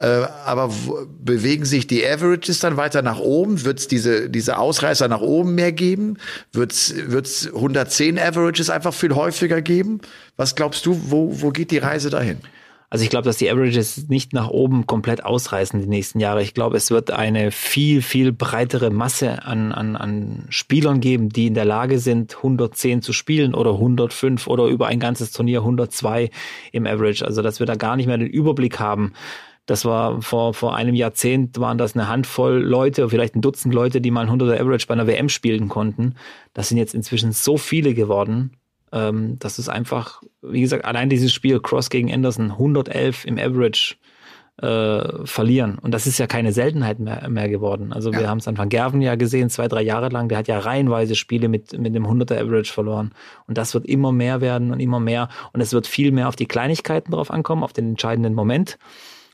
[0.00, 0.72] Äh, aber
[1.20, 3.64] bewegen sich die Averages dann weiter nach oben?
[3.64, 6.18] Wird es diese, diese Ausreißer nach oben mehr geben?
[6.52, 10.00] Wird es 110 Averages einfach viel häufiger geben?
[10.36, 12.38] Was glaubst du, wo, wo geht die Reise dahin?
[12.90, 16.42] Also ich glaube, dass die Averages nicht nach oben komplett ausreißen die nächsten Jahre.
[16.42, 21.48] Ich glaube, es wird eine viel, viel breitere Masse an, an, an Spielern geben, die
[21.48, 26.30] in der Lage sind, 110 zu spielen oder 105 oder über ein ganzes Turnier 102
[26.72, 27.26] im Average.
[27.26, 29.12] Also dass wir da gar nicht mehr den Überblick haben,
[29.68, 34.00] Das war vor, vor einem Jahrzehnt waren das eine Handvoll Leute, vielleicht ein Dutzend Leute,
[34.00, 36.14] die mal ein 100er Average bei einer WM spielen konnten.
[36.54, 38.52] Das sind jetzt inzwischen so viele geworden.
[38.92, 43.96] Ähm, das ist einfach, wie gesagt, allein dieses Spiel Cross gegen Anderson 111 im Average
[44.62, 45.76] äh, verlieren.
[45.76, 47.92] Und das ist ja keine Seltenheit mehr, mehr geworden.
[47.92, 48.20] Also ja.
[48.20, 50.30] wir haben es an Van Gerven ja gesehen, zwei, drei Jahre lang.
[50.30, 53.12] Der hat ja reihenweise Spiele mit, mit dem 100er Average verloren.
[53.46, 55.28] Und das wird immer mehr werden und immer mehr.
[55.52, 58.78] Und es wird viel mehr auf die Kleinigkeiten drauf ankommen, auf den entscheidenden Moment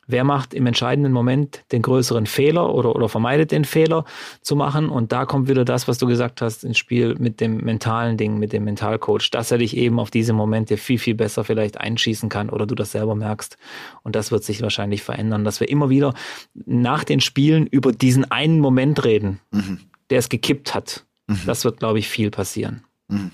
[0.07, 4.05] wer macht im entscheidenden Moment den größeren Fehler oder, oder vermeidet den Fehler
[4.41, 4.89] zu machen.
[4.89, 8.39] Und da kommt wieder das, was du gesagt hast, ins Spiel mit dem mentalen Ding,
[8.39, 12.29] mit dem Mentalcoach, dass er dich eben auf diese Momente viel, viel besser vielleicht einschießen
[12.29, 13.57] kann oder du das selber merkst.
[14.03, 16.15] Und das wird sich wahrscheinlich verändern, dass wir immer wieder
[16.55, 19.81] nach den Spielen über diesen einen Moment reden, mhm.
[20.11, 21.05] der es gekippt hat.
[21.27, 21.41] Mhm.
[21.47, 22.85] Das wird, glaube ich, viel passieren.
[23.09, 23.31] Mhm.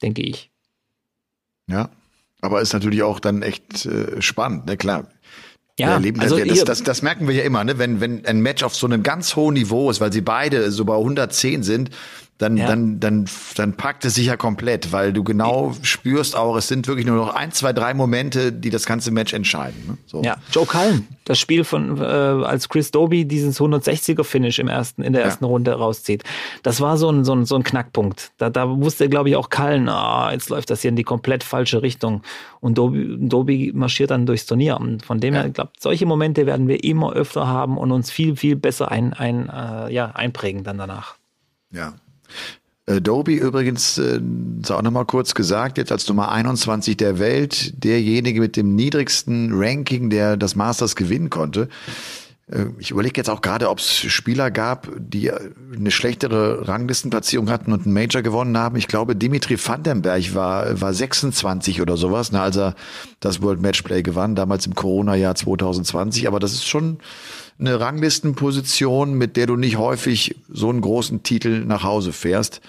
[0.00, 0.50] Denke ich.
[1.68, 1.90] Ja,
[2.40, 4.76] aber ist natürlich auch dann echt äh, spannend, ne?
[4.76, 5.06] Klar
[5.78, 7.78] ja, erleben also das, das, das, das, merken wir ja immer, ne?
[7.78, 10.84] wenn, wenn ein Match auf so einem ganz hohen Niveau ist, weil sie beide so
[10.84, 11.90] bei 110 sind,
[12.38, 12.66] dann, ja.
[12.66, 16.88] dann, dann, dann packt es sich ja komplett, weil du genau spürst auch, es sind
[16.88, 19.80] wirklich nur noch ein, zwei, drei Momente, die das ganze Match entscheiden.
[19.86, 19.98] Ne?
[20.06, 20.22] So.
[20.22, 25.02] Ja, Joe Cullen, das Spiel von, äh, als Chris Doby dieses 160er Finish im ersten,
[25.02, 25.50] in der ersten ja.
[25.50, 26.24] Runde rauszieht.
[26.64, 28.32] Das war so ein, so ein, so ein Knackpunkt.
[28.38, 31.44] Da, da wusste, glaube ich, auch Cullen, ah, jetzt läuft das hier in die komplett
[31.44, 32.22] falsche Richtung.
[32.58, 34.80] Und Doby, Doby marschiert dann durchs Turnier.
[34.80, 35.40] Und von dem ja.
[35.40, 38.90] her, ich glaube, solche Momente werden wir immer öfter haben und uns viel, viel besser
[38.90, 41.14] ein, ein, äh, ja, einprägen dann danach.
[41.70, 41.94] Ja,
[42.86, 44.20] Adobe übrigens, äh,
[44.60, 49.50] ist auch nochmal kurz gesagt, jetzt als Nummer 21 der Welt, derjenige mit dem niedrigsten
[49.52, 51.68] Ranking, der das Masters gewinnen konnte.
[52.50, 57.72] Äh, ich überlege jetzt auch gerade, ob es Spieler gab, die eine schlechtere Ranglistenplatzierung hatten
[57.72, 58.76] und einen Major gewonnen haben.
[58.76, 62.74] Ich glaube, Dimitri Vandenberg war, war 26 oder sowas, ne, als er
[63.20, 66.26] das World Matchplay gewann, damals im Corona-Jahr 2020.
[66.26, 66.98] Aber das ist schon
[67.58, 72.60] eine Ranglistenposition, mit der du nicht häufig so einen großen Titel nach Hause fährst.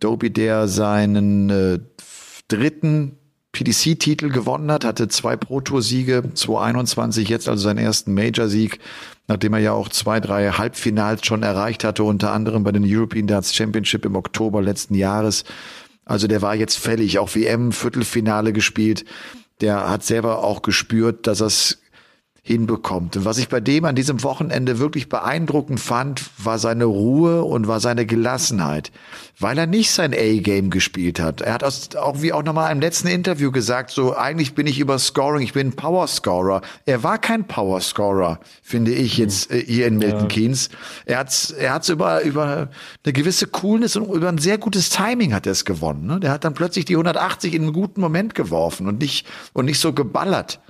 [0.00, 1.78] Doby, der seinen äh,
[2.48, 3.18] dritten
[3.52, 8.80] PDC-Titel gewonnen hat, hatte zwei Pro-Tour-Siege, 2021, jetzt also seinen ersten Major-Sieg,
[9.28, 13.26] nachdem er ja auch zwei, drei Halbfinals schon erreicht hatte, unter anderem bei den European
[13.26, 15.44] Darts Championship im Oktober letzten Jahres.
[16.04, 19.04] Also der war jetzt fällig, auch WM-Viertelfinale gespielt.
[19.60, 21.80] Der hat selber auch gespürt, dass er es
[22.46, 23.16] hinbekommt.
[23.16, 27.68] Und was ich bei dem an diesem Wochenende wirklich beeindruckend fand, war seine Ruhe und
[27.68, 28.92] war seine Gelassenheit,
[29.40, 31.40] weil er nicht sein A-Game gespielt hat.
[31.40, 34.98] Er hat auch wie auch nochmal im letzten Interview gesagt, so eigentlich bin ich über
[34.98, 36.60] Scoring, ich bin Power Scorer.
[36.84, 40.26] Er war kein Power Scorer, finde ich jetzt äh, hier in Milton ja.
[40.26, 40.68] Keynes.
[41.06, 42.68] Er hat's, er hat's über über
[43.04, 46.06] eine gewisse Coolness und über ein sehr gutes Timing hat er es gewonnen.
[46.06, 46.20] Ne?
[46.20, 49.80] Der hat dann plötzlich die 180 in einem guten Moment geworfen und nicht und nicht
[49.80, 50.60] so geballert.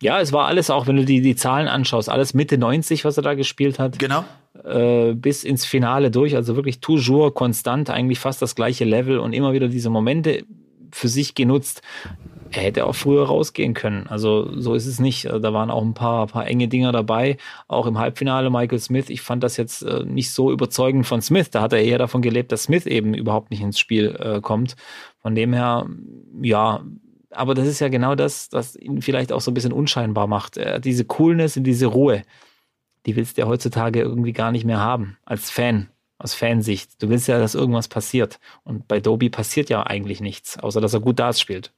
[0.00, 3.16] Ja, es war alles auch, wenn du die, die Zahlen anschaust, alles Mitte 90, was
[3.16, 3.98] er da gespielt hat.
[3.98, 4.24] Genau.
[4.64, 6.36] Äh, bis ins Finale durch.
[6.36, 10.44] Also wirklich toujours konstant, eigentlich fast das gleiche Level und immer wieder diese Momente
[10.92, 11.82] für sich genutzt.
[12.50, 14.06] Er hätte auch früher rausgehen können.
[14.06, 15.26] Also so ist es nicht.
[15.26, 17.36] Da waren auch ein paar, paar enge Dinger dabei.
[17.66, 19.10] Auch im Halbfinale Michael Smith.
[19.10, 21.50] Ich fand das jetzt äh, nicht so überzeugend von Smith.
[21.50, 24.76] Da hat er eher davon gelebt, dass Smith eben überhaupt nicht ins Spiel äh, kommt.
[25.20, 25.86] Von dem her,
[26.40, 26.82] ja,
[27.30, 30.56] aber das ist ja genau das, was ihn vielleicht auch so ein bisschen unscheinbar macht.
[30.56, 32.22] Äh, diese Coolness und diese Ruhe,
[33.06, 37.02] die willst du ja heutzutage irgendwie gar nicht mehr haben, als Fan, aus Fansicht.
[37.02, 38.38] Du willst ja, dass irgendwas passiert.
[38.64, 41.72] Und bei Doby passiert ja eigentlich nichts, außer dass er gut Darts spielt.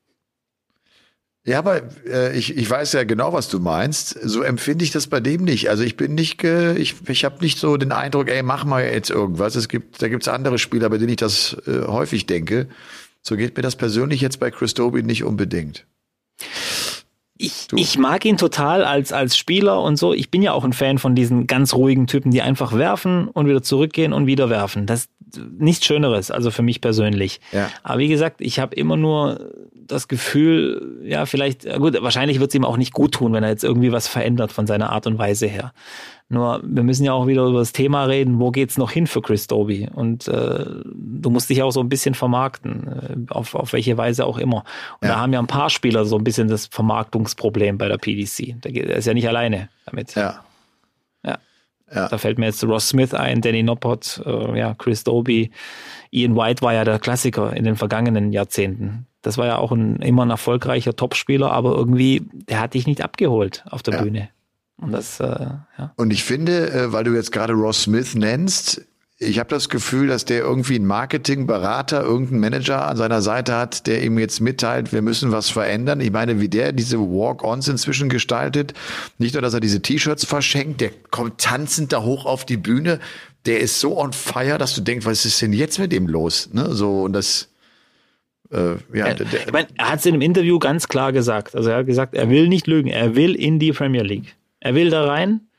[1.43, 4.11] Ja, aber äh, ich, ich weiß ja genau, was du meinst.
[4.23, 5.71] So empfinde ich das bei dem nicht.
[5.71, 8.85] Also ich bin nicht, ge, ich, ich habe nicht so den Eindruck, ey, mach mal
[8.85, 9.57] jetzt irgendwas.
[9.57, 12.69] Es gibt, da gibt's andere Spieler, bei denen ich das äh, häufig denke.
[13.23, 15.87] So geht mir das persönlich jetzt bei Chris Dobie nicht unbedingt.
[17.43, 20.13] Ich, ich mag ihn total als, als Spieler und so.
[20.13, 23.49] Ich bin ja auch ein Fan von diesen ganz ruhigen Typen, die einfach werfen und
[23.49, 24.85] wieder zurückgehen und wieder werfen.
[24.85, 25.11] Das ist
[25.59, 27.41] nichts Schöneres, also für mich persönlich.
[27.53, 27.71] Ja.
[27.83, 32.55] Aber wie gesagt, ich habe immer nur das Gefühl, ja, vielleicht, gut, wahrscheinlich wird es
[32.55, 35.19] ihm auch nicht gut tun, wenn er jetzt irgendwie was verändert von seiner Art und
[35.19, 35.73] Weise her.
[36.33, 39.21] Nur wir müssen ja auch wieder über das Thema reden, wo geht's noch hin für
[39.21, 39.89] Chris Doby?
[39.93, 44.25] Und äh, du musst dich auch so ein bisschen vermarkten, äh, auf, auf welche Weise
[44.25, 44.59] auch immer.
[45.01, 45.15] Und ja.
[45.15, 48.63] da haben ja ein paar Spieler so ein bisschen das Vermarktungsproblem bei der PDC.
[48.63, 50.15] Der, ist ja nicht alleine damit.
[50.15, 50.45] Ja.
[51.25, 51.39] ja.
[51.93, 52.09] Ja.
[52.09, 55.51] Da fällt mir jetzt Ross Smith ein, Danny Noppert, äh, ja, Chris Doby.
[56.13, 59.09] Ian White war ja der Klassiker in den vergangenen Jahrzehnten.
[59.23, 63.03] Das war ja auch ein immer ein erfolgreicher Topspieler, aber irgendwie, der hat dich nicht
[63.03, 64.03] abgeholt auf der ja.
[64.03, 64.29] Bühne.
[64.81, 65.25] Und das, äh,
[65.79, 65.93] ja.
[65.97, 68.83] Und ich finde, äh, weil du jetzt gerade Ross Smith nennst,
[69.23, 73.87] ich habe das Gefühl, dass der irgendwie einen Marketingberater, irgendeinen Manager an seiner Seite hat,
[73.87, 76.01] der ihm jetzt mitteilt, wir müssen was verändern.
[76.01, 78.73] Ich meine, wie der diese Walk-ons inzwischen gestaltet,
[79.19, 82.99] nicht nur, dass er diese T-Shirts verschenkt, der kommt tanzend da hoch auf die Bühne,
[83.45, 86.49] der ist so on fire, dass du denkst, was ist denn jetzt mit ihm los?
[86.55, 86.75] Ne?
[86.75, 87.51] So und das
[88.51, 91.55] äh, ja, er, ich meine, er hat es in einem Interview ganz klar gesagt.
[91.55, 94.35] Also er hat gesagt, er will nicht lügen, er will in die Premier League.
[94.61, 95.51] Er will da rein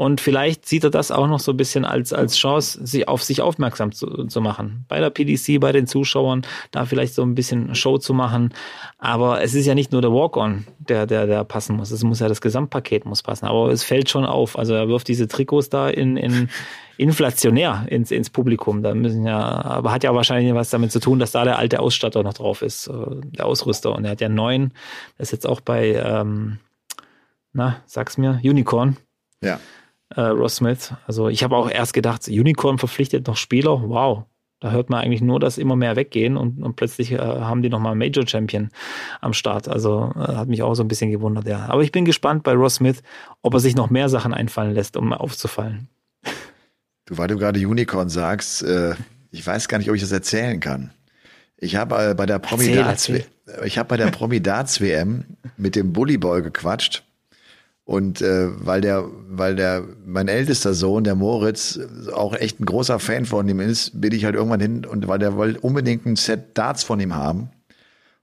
[0.00, 3.22] und vielleicht sieht er das auch noch so ein bisschen als, als Chance, sich auf
[3.22, 4.86] sich aufmerksam zu, zu machen.
[4.88, 6.40] Bei der PDC, bei den Zuschauern,
[6.70, 8.54] da vielleicht so ein bisschen Show zu machen.
[8.96, 11.90] Aber es ist ja nicht nur der Walk-on, der, der, der passen muss.
[11.90, 13.44] Es muss ja das Gesamtpaket muss passen.
[13.44, 14.58] Aber es fällt schon auf.
[14.58, 16.48] Also er wirft diese Trikots da in, in
[16.96, 18.82] inflationär ins, ins Publikum.
[18.82, 21.78] Da müssen ja, aber hat ja wahrscheinlich was damit zu tun, dass da der alte
[21.78, 22.92] Ausstatter noch drauf ist, äh,
[23.36, 23.94] der Ausrüster.
[23.94, 24.72] Und er hat ja neun,
[25.18, 26.58] das ist jetzt auch bei, ähm,
[27.52, 28.96] na, sag's mir, Unicorn.
[29.42, 29.60] Ja
[30.16, 30.92] äh, Ross Smith.
[31.06, 33.88] Also ich habe auch erst gedacht, Unicorn verpflichtet noch Spieler.
[33.88, 34.24] Wow,
[34.60, 37.68] da hört man eigentlich nur, dass immer mehr weggehen und, und plötzlich äh, haben die
[37.68, 38.70] nochmal Major Champion
[39.20, 39.68] am Start.
[39.68, 41.66] Also äh, hat mich auch so ein bisschen gewundert, ja.
[41.68, 43.02] Aber ich bin gespannt bei Ross Smith,
[43.42, 45.88] ob er sich noch mehr Sachen einfallen lässt, um aufzufallen.
[47.06, 48.94] Du, weil du gerade Unicorn sagst, äh,
[49.30, 50.90] ich weiß gar nicht, ob ich das erzählen kann.
[51.56, 52.76] Ich habe äh, bei der Promi
[53.64, 55.24] ich habe bei der Promi Darts WM
[55.56, 57.02] mit dem Bully Boy gequatscht
[57.84, 61.80] und äh, weil der, weil der, mein ältester Sohn, der Moritz,
[62.12, 65.18] auch echt ein großer Fan von ihm ist, bin ich halt irgendwann hin und weil
[65.18, 67.50] der wollte unbedingt ein Set Darts von ihm haben.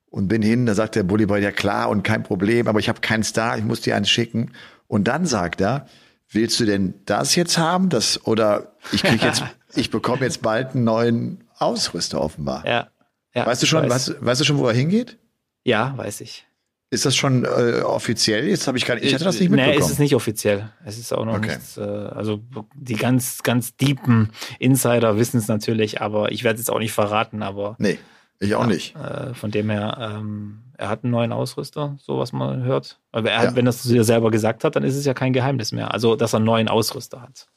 [0.09, 3.01] Und bin hin, da sagt der Bullyboy, ja klar und kein Problem, aber ich habe
[3.01, 4.53] keinen Star, ich muss dir eins schicken.
[4.87, 5.87] Und dann sagt er,
[6.29, 7.89] willst du denn das jetzt haben?
[7.89, 9.43] Das, oder ich krieg jetzt,
[9.75, 12.65] ich bekomme jetzt bald einen neuen Ausrüster offenbar.
[12.65, 12.87] Ja.
[13.35, 14.11] ja weißt du schon, weiß.
[14.11, 15.17] weißt, weißt du schon, wo er hingeht?
[15.65, 16.47] Ja, weiß ich.
[16.89, 18.47] Ist das schon äh, offiziell?
[18.47, 19.77] Jetzt habe ich gar nicht, ich hatte das nicht mitbekommen.
[19.77, 20.69] Nee, ist es nicht offiziell.
[20.85, 21.49] Es ist auch noch okay.
[21.49, 21.77] nichts.
[21.77, 22.39] Äh, also
[22.75, 26.93] die ganz, ganz deepen Insider wissen es natürlich, aber ich werde es jetzt auch nicht
[26.93, 27.43] verraten.
[27.43, 27.99] Aber nee,
[28.39, 28.95] ich auch ja, nicht.
[28.95, 32.99] Äh, von dem her, ähm, er hat einen neuen Ausrüster, so was man hört.
[33.11, 33.55] Aber er, ja.
[33.55, 35.93] wenn das zu dir selber gesagt hat, dann ist es ja kein Geheimnis mehr.
[35.93, 37.47] Also, dass er einen neuen Ausrüster hat.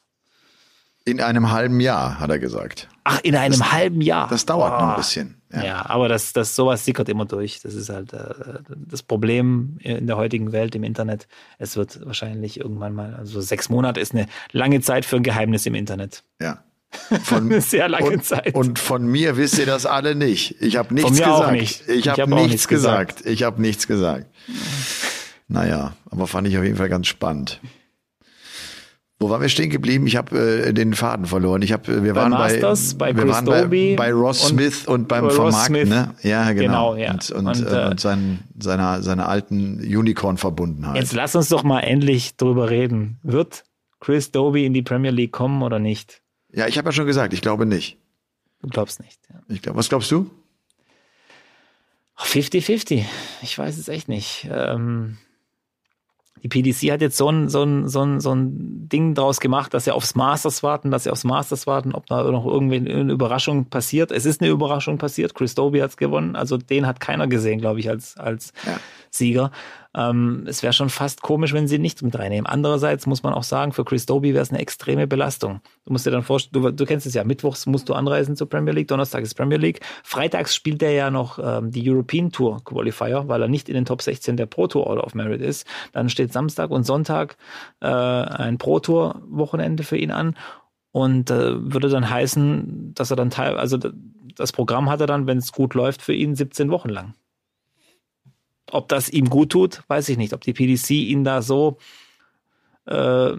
[1.05, 2.89] In einem halben Jahr, hat er gesagt.
[3.05, 4.29] Ach, in einem das, halben Jahr.
[4.29, 4.85] Das dauert oh.
[4.85, 5.41] noch ein bisschen.
[5.53, 5.65] Ja.
[5.65, 7.61] ja, aber das, das sowas sickert immer durch.
[7.61, 11.27] Das ist halt äh, das Problem in der heutigen Welt im Internet.
[11.59, 15.67] Es wird wahrscheinlich irgendwann mal, also sechs Monate ist eine lange Zeit für ein Geheimnis
[15.67, 16.23] im Internet.
[16.41, 16.63] Ja.
[17.23, 18.55] Von, eine sehr lange und, Zeit.
[18.55, 20.61] Und von mir wisst ihr das alle nicht.
[20.61, 21.53] Ich habe nichts gesagt.
[21.53, 21.89] Nicht.
[21.89, 23.17] Ich habe hab nichts, nichts gesagt.
[23.19, 23.33] gesagt.
[23.33, 24.27] Ich habe nichts gesagt.
[25.47, 27.61] Naja, aber fand ich auf jeden Fall ganz spannend.
[29.23, 30.07] Wo waren wir stehen geblieben?
[30.07, 31.61] Ich habe äh, den Faden verloren.
[31.61, 34.87] Ich habe, äh, wir bei waren Masters, bei, bei wir waren bei, bei Ross Smith
[34.87, 35.89] und beim Ross Vermarkten, Smith.
[35.91, 36.15] ne?
[36.23, 36.95] Ja, genau.
[36.95, 37.13] genau ja.
[37.13, 40.97] Und, und, und, äh, und sein, seiner, seiner alten Unicorn-Verbundenheit.
[40.97, 43.19] Jetzt lass uns doch mal endlich drüber reden.
[43.23, 43.65] Wird
[44.01, 46.23] Chris Doby in die Premier League kommen oder nicht?
[46.51, 47.99] Ja, ich habe ja schon gesagt, ich glaube nicht.
[48.63, 49.21] Du glaubst nicht.
[49.29, 49.41] Ja.
[49.49, 50.31] Ich glaub, was glaubst du?
[52.19, 53.05] 50-50.
[53.43, 54.49] Ich weiß es echt nicht.
[54.51, 55.19] Ähm,
[56.43, 59.75] die PDC hat jetzt so ein, so ein, so ein, so ein Ding draus gemacht,
[59.75, 63.13] dass sie aufs Masters warten, dass sie aufs Masters warten, ob da noch irgendwie eine
[63.13, 64.11] Überraschung passiert.
[64.11, 65.35] Es ist eine Überraschung passiert.
[65.35, 66.37] Chris Doby hat's gewonnen.
[66.37, 68.79] Also den hat keiner gesehen, glaube ich, als, als ja.
[69.11, 69.51] Sieger.
[69.95, 72.47] Ähm, es wäre schon fast komisch, wenn sie nicht mit reinnehmen.
[72.47, 75.61] Andererseits muss man auch sagen, für Chris Doby wäre es eine extreme Belastung.
[75.85, 78.49] Du musst dir dann vorstellen, du, du, kennst es ja, mittwochs musst du anreisen zur
[78.49, 79.81] Premier League, Donnerstag ist Premier League.
[80.05, 83.85] Freitags spielt er ja noch ähm, die European Tour Qualifier, weil er nicht in den
[83.85, 85.67] Top 16 der Pro Tour Order of Merit ist.
[85.93, 87.37] Dann steht Samstag und Sonntag
[87.81, 90.37] äh, ein Pro Tour Wochenende für ihn an.
[90.93, 93.79] Und äh, würde dann heißen, dass er dann teil, also
[94.37, 97.15] das Programm hat er dann, wenn es gut läuft, für ihn 17 Wochen lang.
[98.71, 100.33] Ob das ihm gut tut, weiß ich nicht.
[100.33, 101.79] Ob die PDC ihn da so,
[102.87, 103.33] äh,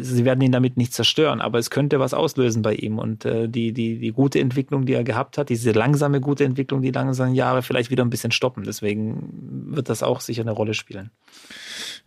[0.00, 3.48] sie werden ihn damit nicht zerstören, aber es könnte was auslösen bei ihm und äh,
[3.48, 7.34] die, die, die gute Entwicklung, die er gehabt hat, diese langsame gute Entwicklung, die langsamen
[7.34, 8.64] Jahre vielleicht wieder ein bisschen stoppen.
[8.64, 11.10] Deswegen wird das auch sicher eine Rolle spielen.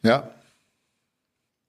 [0.01, 0.30] Ja,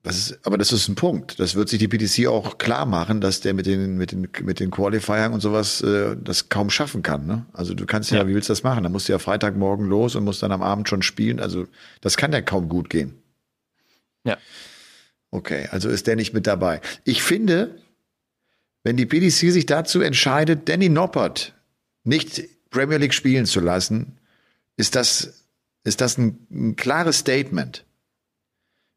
[0.04, 1.40] das ist, aber das ist ein Punkt.
[1.40, 4.60] Das wird sich die PTC auch klar machen, dass der mit den, mit den, mit
[4.60, 7.26] den Qualifiern und sowas äh, das kaum schaffen kann.
[7.26, 7.46] Ne?
[7.54, 8.82] Also du kannst ja, ja, wie willst du das machen?
[8.82, 11.40] Da musst du ja Freitagmorgen los und musst dann am Abend schon spielen.
[11.40, 11.66] Also
[12.02, 13.14] das kann ja kaum gut gehen.
[14.24, 14.36] Ja.
[15.30, 16.82] Okay, also ist der nicht mit dabei.
[17.04, 17.74] Ich finde,
[18.82, 21.54] wenn die PDC sich dazu entscheidet, Danny Noppert
[22.02, 24.18] nicht Premier League spielen zu lassen,
[24.76, 25.46] ist das,
[25.82, 27.83] ist das ein, ein klares Statement.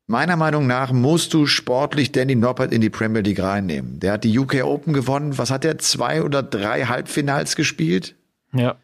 [0.09, 3.99] Meiner Meinung nach musst du sportlich Danny Noppert in die Premier League reinnehmen.
[3.99, 5.37] Der hat die UK Open gewonnen.
[5.37, 5.79] Was hat er?
[5.79, 8.15] Zwei oder drei Halbfinals gespielt?
[8.53, 8.77] Ja.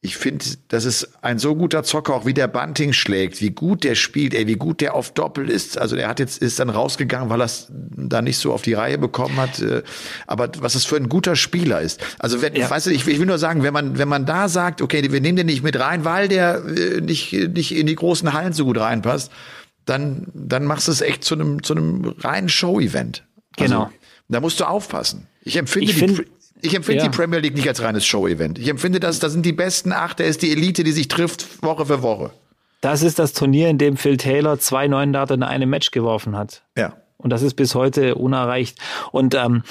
[0.00, 3.84] ich finde, das ist ein so guter Zocker, auch wie der Bunting schlägt, wie gut
[3.84, 5.76] der spielt, ey, wie gut der auf Doppel ist.
[5.76, 8.72] Also der hat jetzt, ist dann rausgegangen, weil er es da nicht so auf die
[8.72, 9.60] Reihe bekommen hat.
[9.60, 9.82] Äh,
[10.26, 12.02] aber was es für ein guter Spieler ist.
[12.18, 12.70] Also wenn, ja.
[12.70, 15.20] weißt du, ich, ich will nur sagen, wenn man, wenn man da sagt, okay, wir
[15.20, 18.64] nehmen den nicht mit rein, weil der äh, nicht, nicht in die großen Hallen so
[18.64, 19.30] gut reinpasst,
[19.90, 23.24] dann, dann machst du es echt zu einem, zu einem reinen Show-Event.
[23.58, 23.90] Also, genau.
[24.28, 25.26] Da musst du aufpassen.
[25.42, 26.24] Ich empfinde ich die,
[26.62, 27.08] ich empfinde ja.
[27.08, 28.58] die Premier League nicht als reines Show-Event.
[28.58, 31.62] Ich empfinde das, da sind die besten acht, da ist die Elite, die sich trifft
[31.62, 32.30] Woche für Woche.
[32.80, 36.36] Das ist das Turnier, in dem Phil Taylor zwei neuen Data in einem Match geworfen
[36.36, 36.62] hat.
[36.76, 36.96] Ja.
[37.18, 38.78] Und das ist bis heute unerreicht.
[39.12, 39.64] Und ähm,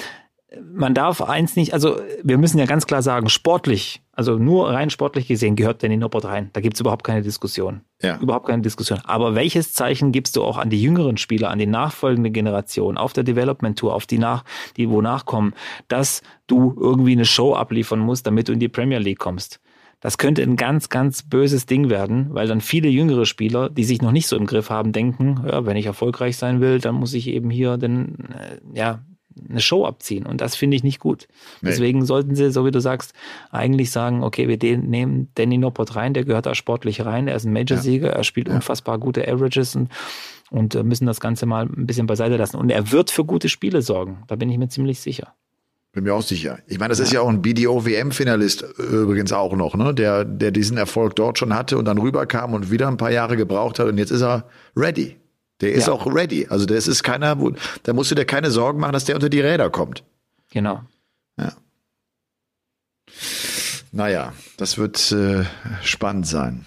[0.72, 4.90] man darf eins nicht, also wir müssen ja ganz klar sagen, sportlich, also nur rein
[4.90, 6.50] sportlich gesehen, gehört Danny Noppert rein.
[6.52, 7.80] Da gibt's überhaupt keine Diskussion.
[8.02, 8.18] Ja.
[8.18, 9.00] Überhaupt keine Diskussion.
[9.04, 13.14] Aber welches Zeichen gibst du auch an die jüngeren Spieler, an die nachfolgende Generation, auf
[13.14, 14.44] der Development Tour, auf die nach,
[14.76, 15.54] die wo nachkommen,
[15.88, 19.58] dass du irgendwie eine Show abliefern musst, damit du in die Premier League kommst?
[20.00, 24.02] Das könnte ein ganz, ganz böses Ding werden, weil dann viele jüngere Spieler, die sich
[24.02, 27.14] noch nicht so im Griff haben, denken, ja, wenn ich erfolgreich sein will, dann muss
[27.14, 29.00] ich eben hier den, äh, ja,
[29.48, 30.26] eine Show abziehen.
[30.26, 31.28] Und das finde ich nicht gut.
[31.60, 31.70] Nee.
[31.70, 33.12] Deswegen sollten sie, so wie du sagst,
[33.50, 37.36] eigentlich sagen, okay, wir den, nehmen Danny Noppert rein, der gehört da sportlich rein, er
[37.36, 38.14] ist ein Major-Sieger, ja.
[38.14, 38.54] er spielt ja.
[38.54, 39.88] unfassbar gute Averages und,
[40.50, 42.56] und äh, müssen das Ganze mal ein bisschen beiseite lassen.
[42.56, 44.22] Und er wird für gute Spiele sorgen.
[44.26, 45.34] Da bin ich mir ziemlich sicher.
[45.92, 46.60] Bin mir auch sicher.
[46.68, 47.04] Ich meine, das ja.
[47.04, 49.92] ist ja auch ein BDO-WM-Finalist äh, übrigens auch noch, ne?
[49.92, 53.36] Der, der diesen Erfolg dort schon hatte und dann rüberkam und wieder ein paar Jahre
[53.36, 55.16] gebraucht hat und jetzt ist er ready.
[55.60, 55.92] Der ist ja.
[55.92, 56.46] auch ready.
[56.48, 57.52] Also das ist keiner, wo,
[57.82, 60.04] da musst du dir keine Sorgen machen, dass der unter die Räder kommt.
[60.50, 60.82] Genau.
[61.38, 61.52] Ja.
[63.92, 65.44] Naja, das wird äh,
[65.82, 66.64] spannend sein.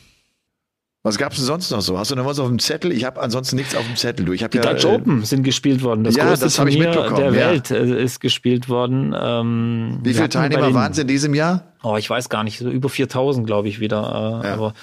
[1.05, 1.99] Was gab's denn sonst noch so?
[1.99, 2.93] Hast du noch was auf dem Zettel?
[2.93, 4.25] Ich habe ansonsten nichts auf dem Zettel.
[4.25, 6.05] Du, ich hab die ja, Dutch äh, Open sind gespielt worden.
[6.05, 7.33] Das ja, größte das Turnier der.
[7.33, 9.13] Welt äh, ist gespielt worden.
[9.17, 11.73] Ähm, Wie viele Teilnehmer waren es in diesem Jahr?
[11.83, 12.59] Oh, ich weiß gar nicht.
[12.59, 14.41] So über 4000, glaube ich, wieder.
[14.43, 14.53] Äh, ja.
[14.53, 14.73] Aber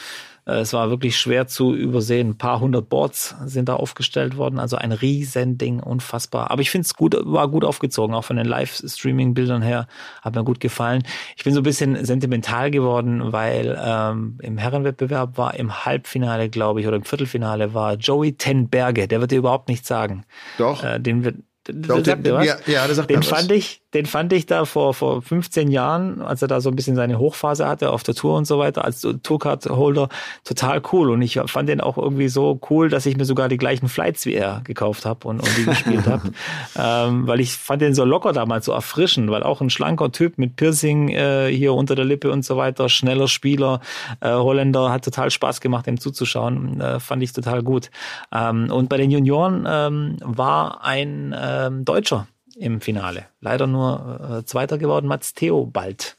[0.45, 2.30] es war wirklich schwer zu übersehen.
[2.30, 6.51] Ein paar hundert Boards sind da aufgestellt worden, also ein Riesending, unfassbar.
[6.51, 9.86] Aber ich finde es gut, war gut aufgezogen, auch von den Live-Streaming-Bildern her,
[10.22, 11.03] hat mir gut gefallen.
[11.36, 16.80] Ich bin so ein bisschen sentimental geworden, weil ähm, im Herrenwettbewerb war im Halbfinale, glaube
[16.80, 20.24] ich, oder im Viertelfinale war Joey Tenberge, der wird dir überhaupt nichts sagen.
[20.59, 20.82] Doch.
[20.82, 21.36] Äh, den wird,
[21.72, 23.56] Doch, den, den, ja, ja, das sagt den fand was.
[23.56, 26.96] ich, den fand ich da vor, vor 15 Jahren, als er da so ein bisschen
[26.96, 30.08] seine Hochphase hatte auf der Tour und so weiter, als Tourcard-Holder,
[30.44, 31.10] total cool.
[31.10, 34.26] Und ich fand den auch irgendwie so cool, dass ich mir sogar die gleichen Flights
[34.26, 36.30] wie er gekauft habe und, und die gespielt habe.
[36.76, 40.38] Ähm, weil ich fand den so locker damals, so erfrischend, weil auch ein schlanker Typ
[40.38, 43.80] mit Piercing äh, hier unter der Lippe und so weiter, schneller Spieler,
[44.20, 46.80] äh, Holländer, hat total Spaß gemacht, dem zuzuschauen.
[46.80, 47.90] Äh, fand ich total gut.
[48.32, 51.32] Ähm, und bei den Junioren ähm, war ein
[51.66, 53.26] ähm, Deutscher im Finale.
[53.40, 56.16] Leider nur äh, Zweiter geworden, Mats Theobald.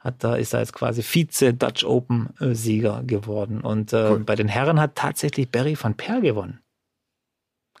[0.00, 3.60] Hat da ist er jetzt quasi Vize Dutch Open äh, Sieger geworden.
[3.60, 4.20] Und äh, cool.
[4.20, 6.60] bei den Herren hat tatsächlich Barry van Per gewonnen.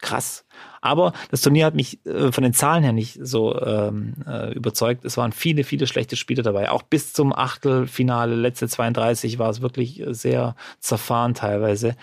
[0.00, 0.44] Krass.
[0.80, 5.04] Aber das Turnier hat mich äh, von den Zahlen her nicht so ähm, äh, überzeugt.
[5.04, 6.70] Es waren viele, viele schlechte Spiele dabei.
[6.70, 11.96] Auch bis zum Achtelfinale, letzte 32, war es wirklich sehr zerfahren teilweise.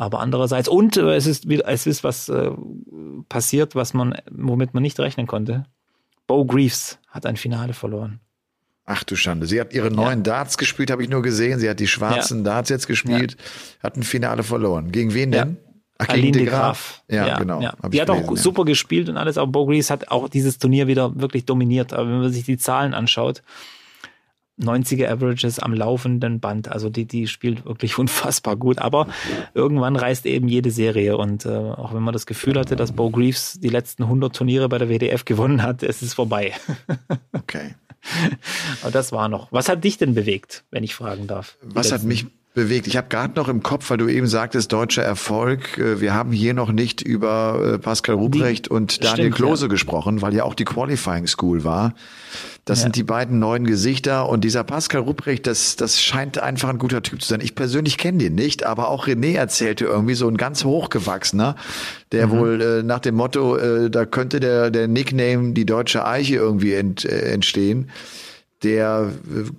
[0.00, 2.52] Aber andererseits, und äh, es ist es ist was äh,
[3.28, 5.64] passiert, was man, womit man nicht rechnen konnte.
[6.26, 8.18] Bo Greaves hat ein Finale verloren.
[8.86, 9.46] Ach du Schande.
[9.46, 10.22] Sie hat ihre neuen ja.
[10.22, 11.58] Darts gespielt, habe ich nur gesehen.
[11.58, 12.44] Sie hat die schwarzen ja.
[12.44, 13.82] Darts jetzt gespielt, ja.
[13.82, 14.90] hat ein Finale verloren.
[14.90, 15.58] Gegen wen denn?
[15.98, 17.02] Ach, Aline de Graaf.
[17.10, 17.60] Ja, genau.
[17.60, 17.74] Ja.
[17.90, 20.86] Die hat gelesen, auch super gespielt und alles, aber Bo Greaves hat auch dieses Turnier
[20.86, 21.92] wieder wirklich dominiert.
[21.92, 23.42] Aber wenn man sich die Zahlen anschaut,
[24.60, 26.68] 90er Averages am laufenden Band.
[26.68, 28.78] Also die, die spielt wirklich unfassbar gut.
[28.78, 29.06] Aber
[29.54, 31.16] irgendwann reißt eben jede Serie.
[31.16, 34.68] Und äh, auch wenn man das Gefühl hatte, dass Bo Greaves die letzten 100 Turniere
[34.68, 36.52] bei der WDF gewonnen hat, es ist vorbei.
[37.32, 37.74] okay.
[38.82, 39.52] Aber das war noch.
[39.52, 41.58] Was hat dich denn bewegt, wenn ich fragen darf?
[41.62, 42.88] Was hat mich bewegt.
[42.88, 45.78] Ich habe gerade noch im Kopf, weil du eben sagtest, deutscher Erfolg.
[45.78, 49.64] Äh, wir haben hier noch nicht über äh, Pascal Ruprecht die, und Daniel stimmt, Klose
[49.66, 49.68] ja.
[49.68, 51.94] gesprochen, weil ja auch die Qualifying School war.
[52.64, 52.82] Das ja.
[52.84, 57.02] sind die beiden neuen Gesichter und dieser Pascal Ruprecht, das, das scheint einfach ein guter
[57.02, 57.40] Typ zu sein.
[57.40, 61.56] Ich persönlich kenne den nicht, aber auch René erzählte irgendwie so ein ganz hochgewachsener,
[62.12, 62.30] der mhm.
[62.32, 66.74] wohl äh, nach dem Motto, äh, da könnte der, der Nickname die deutsche Eiche irgendwie
[66.74, 67.90] ent, äh, entstehen
[68.62, 69.12] der,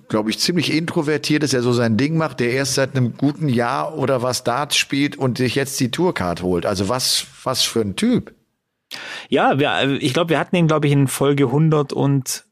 [0.08, 3.48] glaube ich, ziemlich introvertiert ist, der so sein Ding macht, der erst seit einem guten
[3.48, 6.66] Jahr oder was Darts spielt und sich jetzt die Tourcard holt.
[6.66, 8.34] Also was, was für ein Typ.
[9.28, 12.44] Ja, wir, ich glaube, wir hatten ihn, glaube ich, in Folge 100 und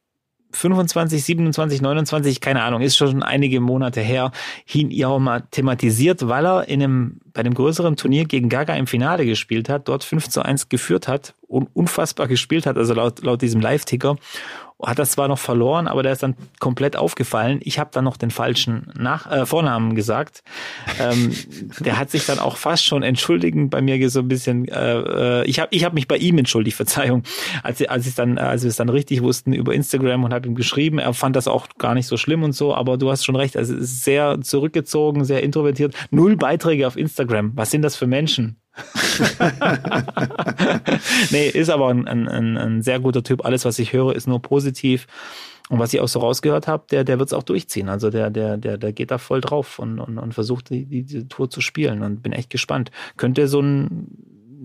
[0.52, 4.32] 25, 27, 29, keine Ahnung, ist schon einige Monate her,
[4.72, 8.74] ihn ja auch mal thematisiert, weil er in einem, bei einem größeren Turnier gegen Gaga
[8.74, 12.94] im Finale gespielt hat, dort 5 zu 1 geführt hat und unfassbar gespielt hat, also
[12.94, 14.16] laut, laut diesem Live-Ticker
[14.82, 17.60] hat das zwar noch verloren, aber der ist dann komplett aufgefallen.
[17.62, 20.42] Ich habe dann noch den falschen Nach äh, Vornamen gesagt.
[20.98, 21.32] Ähm,
[21.80, 24.66] der hat sich dann auch fast schon entschuldigend bei mir so ein bisschen.
[24.68, 27.22] Äh, äh ich habe ich hab mich bei ihm entschuldigt, Verzeihung,
[27.62, 30.54] als als ich dann als wir es dann richtig wussten über Instagram und habe ihm
[30.54, 30.98] geschrieben.
[30.98, 32.74] Er fand das auch gar nicht so schlimm und so.
[32.74, 33.56] Aber du hast schon recht.
[33.56, 35.94] Also sehr zurückgezogen, sehr introvertiert.
[36.10, 37.52] Null Beiträge auf Instagram.
[37.54, 38.59] Was sind das für Menschen?
[41.30, 43.44] nee, ist aber ein, ein, ein sehr guter Typ.
[43.44, 45.06] Alles, was ich höre, ist nur positiv.
[45.68, 47.88] Und was ich auch so rausgehört habe, der, der wird es auch durchziehen.
[47.88, 51.28] Also der, der, der, der geht da voll drauf und, und, und versucht, die, die,
[51.28, 52.02] Tour zu spielen.
[52.02, 52.90] Und bin echt gespannt.
[53.16, 54.08] Könnte so ein,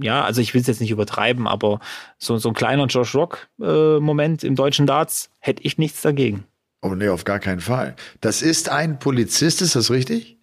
[0.01, 1.80] ja, also ich will es jetzt nicht übertreiben, aber
[2.18, 6.45] so, so ein kleiner Josh Rock-Moment äh, im deutschen Darts hätte ich nichts dagegen.
[6.82, 7.95] Oh nee, auf gar keinen Fall.
[8.22, 10.34] Das ist ein Polizist, ist das richtig?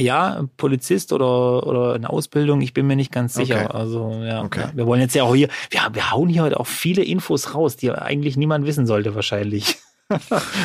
[0.00, 3.66] Ja, Polizist oder, oder eine Ausbildung, ich bin mir nicht ganz sicher.
[3.66, 3.76] Okay.
[3.76, 4.60] Also ja, okay.
[4.60, 7.54] ja, wir wollen jetzt ja auch hier, ja, wir hauen hier heute auch viele Infos
[7.54, 9.78] raus, die eigentlich niemand wissen sollte wahrscheinlich.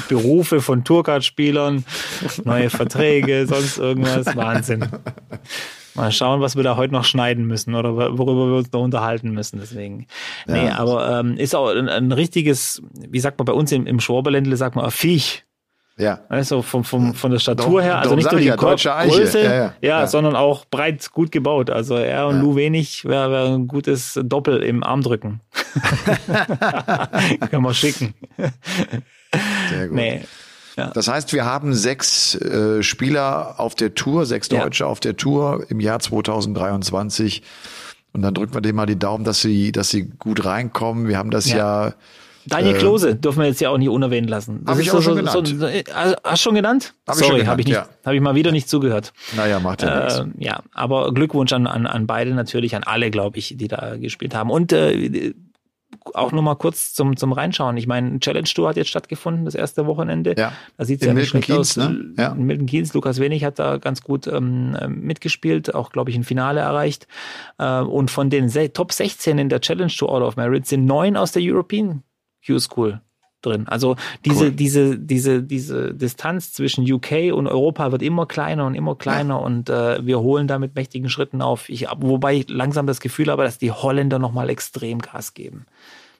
[0.09, 1.83] Berufe von Tourcard-Spielern,
[2.45, 4.35] neue Verträge, sonst irgendwas.
[4.35, 4.87] Wahnsinn.
[5.95, 9.31] Mal schauen, was wir da heute noch schneiden müssen oder worüber wir uns noch unterhalten
[9.31, 9.59] müssen.
[9.59, 10.07] Deswegen.
[10.47, 10.53] Ja.
[10.53, 13.99] Nee, aber ähm, ist auch ein, ein, richtiges, wie sagt man bei uns im, im
[13.99, 15.45] Schwaberländle, sagt man, ein Viech.
[15.97, 16.21] Ja.
[16.27, 19.73] Also vom, vom, von der Statur her, also nicht nur die ja, Größe, ja, ja,
[19.81, 21.69] ja, sondern auch breit gut gebaut.
[21.69, 25.41] Also er und Lou wenig wäre wär ein gutes Doppel im Armdrücken.
[27.49, 28.15] Können wir schicken.
[29.69, 29.95] Sehr gut.
[29.95, 30.21] Nee.
[30.75, 35.65] Das heißt, wir haben sechs äh, Spieler auf der Tour, sechs Deutsche auf der Tour
[35.69, 37.43] im Jahr 2023.
[38.13, 41.07] Und dann drücken wir denen mal die Daumen, dass sie, dass sie gut reinkommen.
[41.07, 41.93] Wir haben das ja
[42.45, 44.63] Daniel äh, Klose dürfen wir jetzt ja auch nicht unerwähnt lassen.
[44.67, 45.47] Habe ich auch so, schon genannt.
[45.47, 45.83] So, äh,
[46.23, 46.93] hast du schon genannt?
[47.07, 47.87] Hab Sorry, habe ich, nicht, ja.
[48.05, 49.13] hab ich mal wieder nicht zugehört.
[49.35, 50.23] Naja, macht ja äh, nichts.
[50.39, 54.35] Ja, aber Glückwunsch an, an, an beide natürlich, an alle, glaube ich, die da gespielt
[54.35, 54.49] haben.
[54.49, 55.33] Und äh,
[56.13, 57.77] auch nur mal kurz zum, zum Reinschauen.
[57.77, 60.35] Ich meine, Challenge Tour hat jetzt stattgefunden, das erste Wochenende.
[60.37, 60.53] Ja.
[60.77, 61.77] Da sieht es ja nicht schlecht Kienz, aus.
[61.77, 62.13] Ne?
[62.17, 62.33] Ja.
[62.33, 66.61] Milton Keynes, Lukas Wenig hat da ganz gut ähm, mitgespielt, auch, glaube ich, ein Finale
[66.61, 67.07] erreicht.
[67.57, 71.17] Äh, und von den Top 16 in der Challenge Tour All of Merit sind neun
[71.17, 72.03] aus der European
[72.45, 73.01] Q-School
[73.43, 73.67] drin.
[73.67, 74.51] Also diese, cool.
[74.51, 79.39] diese, diese, diese Distanz zwischen UK und Europa wird immer kleiner und immer kleiner ja.
[79.39, 81.69] und äh, wir holen da mit mächtigen Schritten auf.
[81.69, 85.65] Ich, wobei ich langsam das Gefühl habe, dass die Holländer nochmal extrem Gas geben.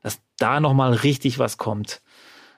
[0.02, 2.02] Dass da nochmal richtig was kommt.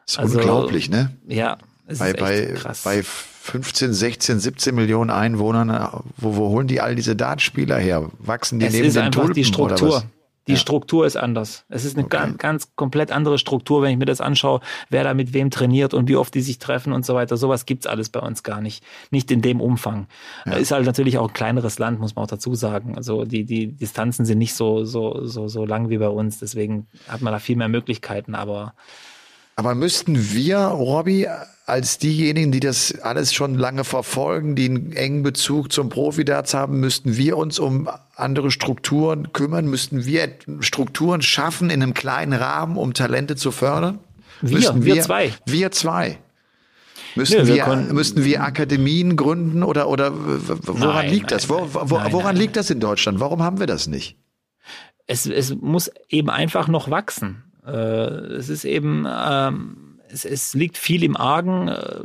[0.06, 1.12] Das ist also, unglaublich, ne?
[1.28, 1.58] Ja.
[1.88, 2.82] Es bei, bei, krass.
[2.84, 8.10] bei 15, 16, 17 Millionen Einwohnern, wo, wo holen die all diese Dartspieler her?
[8.18, 10.04] Wachsen die es neben ist den einfach Tulpen die Struktur.
[10.48, 10.58] Die ja.
[10.58, 11.66] Struktur ist anders.
[11.70, 12.18] Es ist eine okay.
[12.18, 15.94] ganz, ganz komplett andere Struktur, wenn ich mir das anschaue, wer da mit wem trainiert
[15.94, 17.36] und wie oft die sich treffen und so weiter.
[17.36, 18.84] Sowas gibt's alles bei uns gar nicht.
[19.10, 20.08] Nicht in dem Umfang.
[20.46, 20.54] Ja.
[20.54, 22.96] Ist halt natürlich auch ein kleineres Land, muss man auch dazu sagen.
[22.96, 26.40] Also die, die Distanzen sind nicht so, so, so, so lang wie bei uns.
[26.40, 28.76] Deswegen hat man da viel mehr Möglichkeiten, aber
[29.56, 31.28] aber müssten wir, Robby,
[31.66, 36.80] als diejenigen, die das alles schon lange verfolgen, die einen engen Bezug zum Profidarts haben,
[36.80, 39.66] müssten wir uns um andere Strukturen kümmern?
[39.66, 40.30] Müssten wir
[40.60, 44.00] Strukturen schaffen in einem kleinen Rahmen, um Talente zu fördern?
[44.42, 45.34] Wir, müssten wir, wir zwei.
[45.46, 46.20] Wir zwei.
[47.16, 51.50] Müssten, Nö, wir, wir müssten wir Akademien gründen oder, oder woran nein, liegt das?
[51.50, 53.22] Wo, wo, nein, woran nein, liegt das in Deutschland?
[53.22, 54.18] Warum haben wir das nicht?
[55.08, 57.44] Es, es muss eben einfach noch wachsen.
[57.66, 61.68] Äh, es ist eben, ähm, es, es liegt viel im Argen.
[61.68, 62.02] Äh,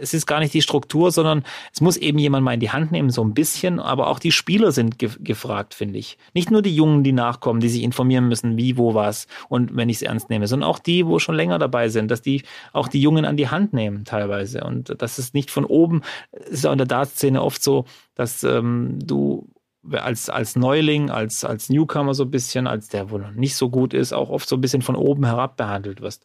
[0.00, 2.92] es ist gar nicht die Struktur, sondern es muss eben jemand mal in die Hand
[2.92, 3.78] nehmen, so ein bisschen.
[3.78, 6.16] Aber auch die Spieler sind ge gefragt, finde ich.
[6.32, 9.90] Nicht nur die Jungen, die nachkommen, die sich informieren müssen, wie, wo, was und wenn
[9.90, 12.42] ich es ernst nehme, sondern auch die, wo schon länger dabei sind, dass die
[12.72, 14.64] auch die Jungen an die Hand nehmen teilweise.
[14.64, 16.00] Und das ist nicht von oben,
[16.32, 17.84] es ist auch in der Dartszene oft so,
[18.14, 19.46] dass ähm, du
[19.90, 23.68] als, als Neuling, als, als Newcomer so ein bisschen, als der wohl noch nicht so
[23.68, 26.24] gut ist, auch oft so ein bisschen von oben herab behandelt wirst.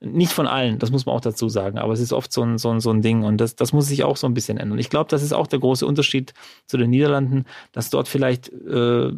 [0.00, 2.58] Nicht von allen, das muss man auch dazu sagen, aber es ist oft so ein,
[2.58, 4.78] so ein, so ein Ding und das, das muss sich auch so ein bisschen ändern.
[4.78, 6.34] Ich glaube, das ist auch der große Unterschied
[6.66, 9.12] zu den Niederlanden, dass dort vielleicht äh,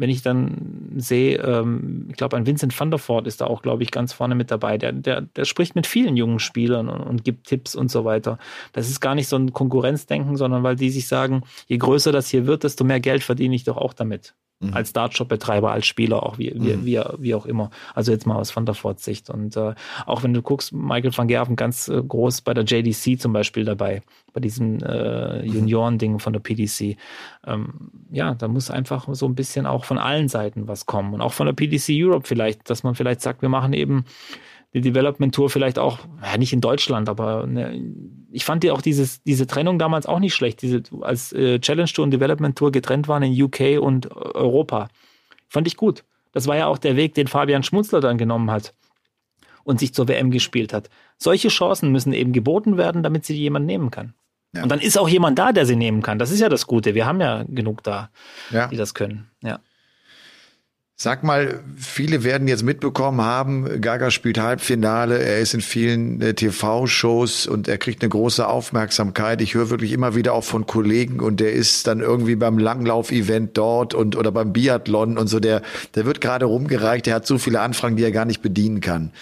[0.00, 3.60] wenn ich dann sehe, ähm, ich glaube, ein Vincent van der Voort ist da auch,
[3.60, 4.78] glaube ich, ganz vorne mit dabei.
[4.78, 8.38] Der, der, der spricht mit vielen jungen Spielern und, und, gibt Tipps und so weiter.
[8.72, 12.30] Das ist gar nicht so ein Konkurrenzdenken, sondern weil die sich sagen, je größer das
[12.30, 14.74] hier wird, desto mehr Geld verdiene ich doch auch damit mhm.
[14.74, 16.84] als Dartshop-Betreiber, als Spieler, auch wie, wie, mhm.
[16.84, 17.70] wie, wie, auch immer.
[17.94, 19.30] Also jetzt mal aus Van der Voort Sicht.
[19.30, 19.74] Und äh,
[20.06, 23.64] auch wenn du guckst, Michael van Gerven ganz äh, groß bei der JDC zum Beispiel
[23.64, 24.02] dabei,
[24.32, 25.52] bei diesem äh, mhm.
[25.52, 26.96] Junioren-Ding von der PDC.
[27.46, 31.14] Ähm, ja, da muss einfach so ein bisschen auch von allen Seiten was kommen.
[31.14, 34.04] Und auch von der PDC Europe vielleicht, dass man vielleicht sagt, wir machen eben
[34.72, 37.76] die Development Tour vielleicht auch, ja, nicht in Deutschland, aber ne,
[38.32, 41.90] ich fand ja auch dieses, diese Trennung damals auch nicht schlecht, diese, als äh, Challenge
[41.90, 44.88] Tour und Development Tour getrennt waren in UK und Europa.
[45.48, 46.04] Fand ich gut.
[46.32, 48.74] Das war ja auch der Weg, den Fabian Schmutzler dann genommen hat.
[49.62, 50.88] und sich zur WM gespielt hat.
[51.18, 54.14] Solche Chancen müssen eben geboten werden, damit sie jemand nehmen kann.
[54.54, 54.62] Ja.
[54.62, 56.18] Und dann ist auch jemand da, der sie nehmen kann.
[56.18, 56.94] Das ist ja das Gute.
[56.94, 58.10] Wir haben ja genug da,
[58.50, 58.68] ja.
[58.68, 59.30] die das können.
[59.42, 59.60] Ja.
[61.02, 66.34] Sag mal, viele werden jetzt mitbekommen haben, Gaga spielt Halbfinale, er ist in vielen äh,
[66.34, 69.40] TV-Shows und er kriegt eine große Aufmerksamkeit.
[69.40, 73.56] Ich höre wirklich immer wieder auch von Kollegen und der ist dann irgendwie beim Langlauf-Event
[73.56, 75.40] dort und oder beim Biathlon und so.
[75.40, 75.62] Der,
[75.94, 79.12] der wird gerade rumgereicht, der hat so viele Anfragen, die er gar nicht bedienen kann.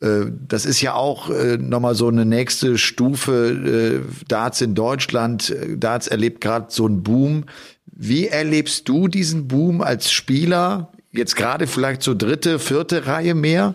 [0.00, 4.02] Äh, das ist ja auch äh, nochmal so eine nächste Stufe.
[4.26, 5.54] Darts in Deutschland.
[5.76, 7.44] Darts erlebt gerade so einen Boom.
[7.86, 10.90] Wie erlebst du diesen Boom als Spieler?
[11.12, 13.74] Jetzt gerade vielleicht so dritte, vierte Reihe mehr.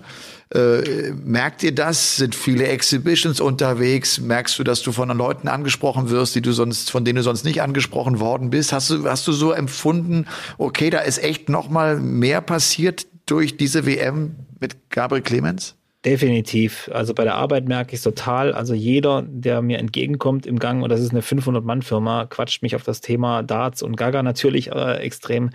[0.54, 2.18] Äh, merkt ihr das?
[2.18, 4.20] Sind viele Exhibitions unterwegs?
[4.20, 7.46] Merkst du, dass du von Leuten angesprochen wirst, die du sonst, von denen du sonst
[7.46, 8.72] nicht angesprochen worden bist?
[8.72, 10.28] Hast du, hast du so empfunden,
[10.58, 15.76] okay, da ist echt noch mal mehr passiert durch diese WM mit Gabriel Clemens?
[16.06, 16.88] Definitiv.
[16.94, 18.54] Also bei der Arbeit merke ich es total.
[18.54, 22.84] Also jeder, der mir entgegenkommt im Gang, und das ist eine 500-Mann-Firma, quatscht mich auf
[22.84, 25.50] das Thema Darts und Gaga natürlich äh, extrem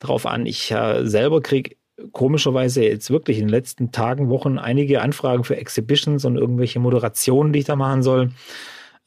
[0.00, 0.46] drauf an.
[0.46, 1.76] Ich äh, selber kriege
[2.12, 7.52] komischerweise jetzt wirklich in den letzten Tagen, Wochen einige Anfragen für Exhibitions und irgendwelche Moderationen,
[7.52, 8.30] die ich da machen soll.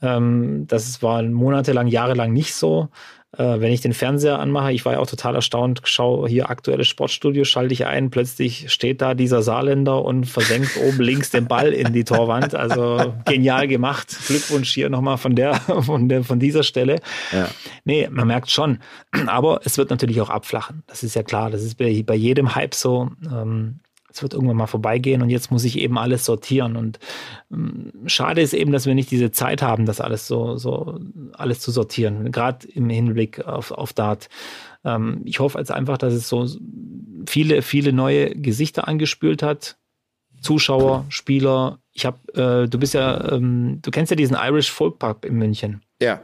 [0.04, 2.90] Ähm, das war monatelang, jahrelang nicht so.
[3.38, 6.88] Äh, wenn ich den Fernseher anmache, ich war ja auch total erstaunt, schau hier aktuelles
[6.88, 11.74] Sportstudio, schalte ich ein, plötzlich steht da dieser Saarländer und versenkt oben links den Ball
[11.74, 12.56] in die Torwand.
[12.56, 14.16] Also genial gemacht.
[14.28, 17.00] Glückwunsch hier nochmal von der, von der, von dieser Stelle.
[17.32, 17.48] Ja.
[17.84, 18.80] Nee, man merkt schon.
[19.28, 20.84] Aber es wird natürlich auch abflachen.
[20.88, 21.50] Das ist ja klar.
[21.50, 23.10] Das ist bei, bei jedem Hype so.
[23.26, 23.80] Ähm,
[24.16, 26.76] es wird irgendwann mal vorbeigehen und jetzt muss ich eben alles sortieren.
[26.76, 27.00] Und
[27.52, 31.00] ähm, schade ist eben, dass wir nicht diese Zeit haben, das alles so, so
[31.34, 34.30] alles zu sortieren, gerade im Hinblick auf, auf Dart.
[34.84, 36.48] Ähm, ich hoffe jetzt einfach, dass es so
[37.28, 39.78] viele, viele neue Gesichter angespült hat.
[40.42, 41.80] Zuschauer, Spieler.
[41.92, 45.36] Ich habe, äh, du bist ja, ähm, du kennst ja diesen Irish Folk Pub in
[45.36, 45.82] München.
[46.02, 46.22] Ja.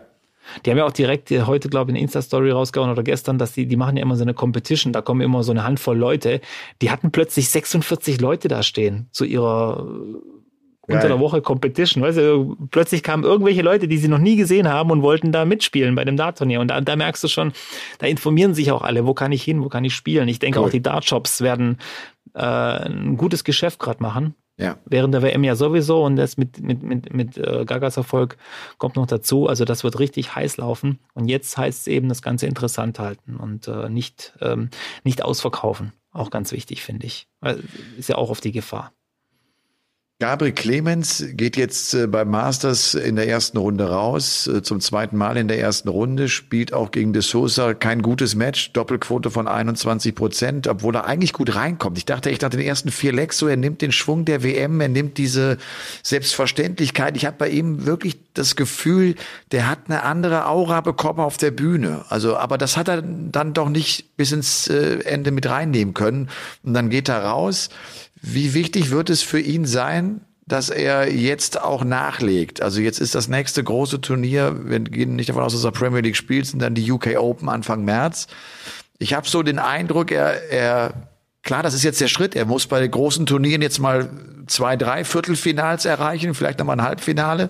[0.65, 3.67] Die haben ja auch direkt heute, glaube ich, eine Insta-Story rausgehauen oder gestern, dass die,
[3.67, 6.41] die machen ja immer so eine Competition, da kommen immer so eine Handvoll Leute.
[6.81, 9.87] Die hatten plötzlich 46 Leute da stehen zu ihrer
[10.87, 10.95] Geil.
[10.95, 12.03] unter der Woche Competition.
[12.03, 15.45] Weißt du, plötzlich kamen irgendwelche Leute, die sie noch nie gesehen haben und wollten da
[15.45, 16.59] mitspielen bei dem Dart-Turnier.
[16.59, 17.53] Und da, da merkst du schon,
[17.99, 20.27] da informieren sich auch alle, wo kann ich hin, wo kann ich spielen.
[20.27, 20.65] Ich denke cool.
[20.65, 21.77] auch die Dart-Shops werden
[22.33, 24.35] äh, ein gutes Geschäft gerade machen.
[24.57, 24.77] Ja.
[24.85, 28.37] Während der WM ja sowieso und das mit, mit, mit, mit äh, Gagas Erfolg
[28.77, 29.47] kommt noch dazu.
[29.47, 30.99] Also das wird richtig heiß laufen.
[31.13, 34.69] Und jetzt heißt es eben, das Ganze interessant halten und äh, nicht, ähm,
[35.03, 35.93] nicht ausverkaufen.
[36.11, 37.27] Auch ganz wichtig, finde ich.
[37.97, 38.91] Ist ja auch auf die Gefahr.
[40.21, 45.17] Gabriel Clemens geht jetzt äh, beim Masters in der ersten Runde raus, äh, zum zweiten
[45.17, 49.47] Mal in der ersten Runde, spielt auch gegen De Sosa kein gutes Match, Doppelquote von
[49.47, 51.97] 21 Prozent, obwohl er eigentlich gut reinkommt.
[51.97, 54.79] Ich dachte echt nach den ersten vier Lecks so, er nimmt den Schwung der WM,
[54.79, 55.57] er nimmt diese
[56.03, 57.17] Selbstverständlichkeit.
[57.17, 59.15] Ich habe bei ihm wirklich das Gefühl,
[59.51, 62.05] der hat eine andere Aura bekommen auf der Bühne.
[62.09, 66.29] Also, aber das hat er dann doch nicht bis ins äh, Ende mit reinnehmen können.
[66.61, 67.69] Und dann geht er raus.
[68.21, 72.61] Wie wichtig wird es für ihn sein, dass er jetzt auch nachlegt?
[72.61, 76.01] Also jetzt ist das nächste große Turnier, wir gehen nicht davon aus, dass er Premier
[76.01, 78.27] League spielt, sind dann die UK Open Anfang März.
[78.99, 80.93] Ich habe so den Eindruck, er, er
[81.43, 82.35] Klar, das ist jetzt der Schritt.
[82.35, 84.09] Er muss bei großen Turnieren jetzt mal
[84.47, 87.49] zwei, drei Viertelfinals erreichen, vielleicht nochmal ein Halbfinale.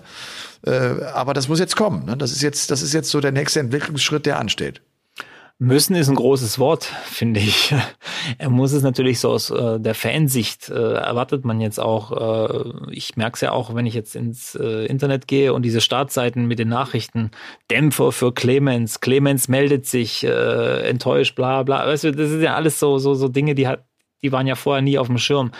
[0.64, 2.06] Äh, aber das muss jetzt kommen.
[2.06, 2.16] Ne?
[2.16, 4.80] Das ist jetzt, das ist jetzt so der nächste Entwicklungsschritt, der ansteht.
[5.64, 7.72] Müssen ist ein großes Wort, finde ich.
[8.38, 12.12] Er muss es natürlich so aus äh, der Fansicht äh, erwartet man jetzt auch.
[12.48, 15.80] Äh, ich merke es ja auch, wenn ich jetzt ins äh, Internet gehe und diese
[15.80, 17.32] Startseiten mit den Nachrichten.
[17.70, 21.86] Dämpfer für Clemens, Clemens meldet sich, äh, enttäuscht, bla bla.
[21.86, 23.84] Weißt du, das sind ja alles so, so, so Dinge, die hat,
[24.22, 25.50] die waren ja vorher nie auf dem Schirm.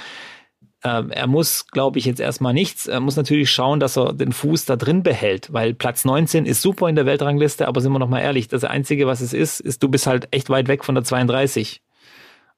[0.84, 2.86] Ähm, er muss, glaube ich, jetzt erstmal nichts.
[2.86, 6.60] Er muss natürlich schauen, dass er den Fuß da drin behält, weil Platz 19 ist
[6.60, 9.60] super in der Weltrangliste, aber sind wir noch mal ehrlich, das Einzige, was es ist,
[9.60, 11.82] ist, du bist halt echt weit weg von der 32.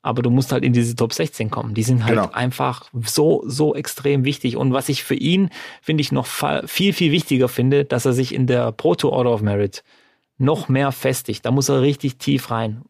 [0.01, 1.73] Aber du musst halt in diese Top 16 kommen.
[1.73, 2.31] Die sind halt genau.
[2.33, 4.57] einfach so, so extrem wichtig.
[4.57, 5.49] Und was ich für ihn,
[5.81, 9.41] finde ich, noch viel, viel wichtiger finde, dass er sich in der Proto Order of
[9.41, 9.83] Merit
[10.37, 11.47] noch mehr festigt.
[11.47, 12.83] Da muss er richtig tief rein,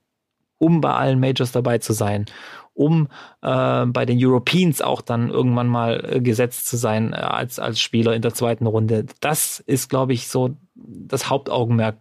[0.58, 2.26] um bei allen Majors dabei zu sein
[2.74, 3.08] um
[3.42, 7.80] äh, bei den Europeans auch dann irgendwann mal äh, gesetzt zu sein äh, als, als
[7.80, 9.06] Spieler in der zweiten Runde.
[9.20, 11.98] Das ist, glaube ich, so das Hauptaugenmerk.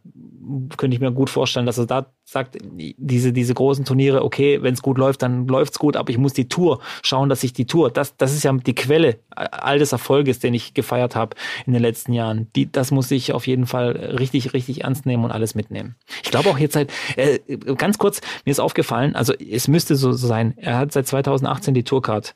[0.77, 4.73] Könnte ich mir gut vorstellen, dass er da sagt, diese, diese großen Turniere, okay, wenn
[4.73, 7.65] es gut läuft, dann läuft's gut, aber ich muss die Tour schauen, dass ich die
[7.65, 11.73] Tour, das, das ist ja die Quelle all des Erfolges, den ich gefeiert habe in
[11.73, 12.47] den letzten Jahren.
[12.55, 15.95] Die, das muss ich auf jeden Fall richtig, richtig ernst nehmen und alles mitnehmen.
[16.23, 17.39] Ich glaube auch jetzt seit, äh,
[17.77, 21.83] ganz kurz, mir ist aufgefallen, also es müsste so sein, er hat seit 2018 die
[21.83, 22.35] Tourcard.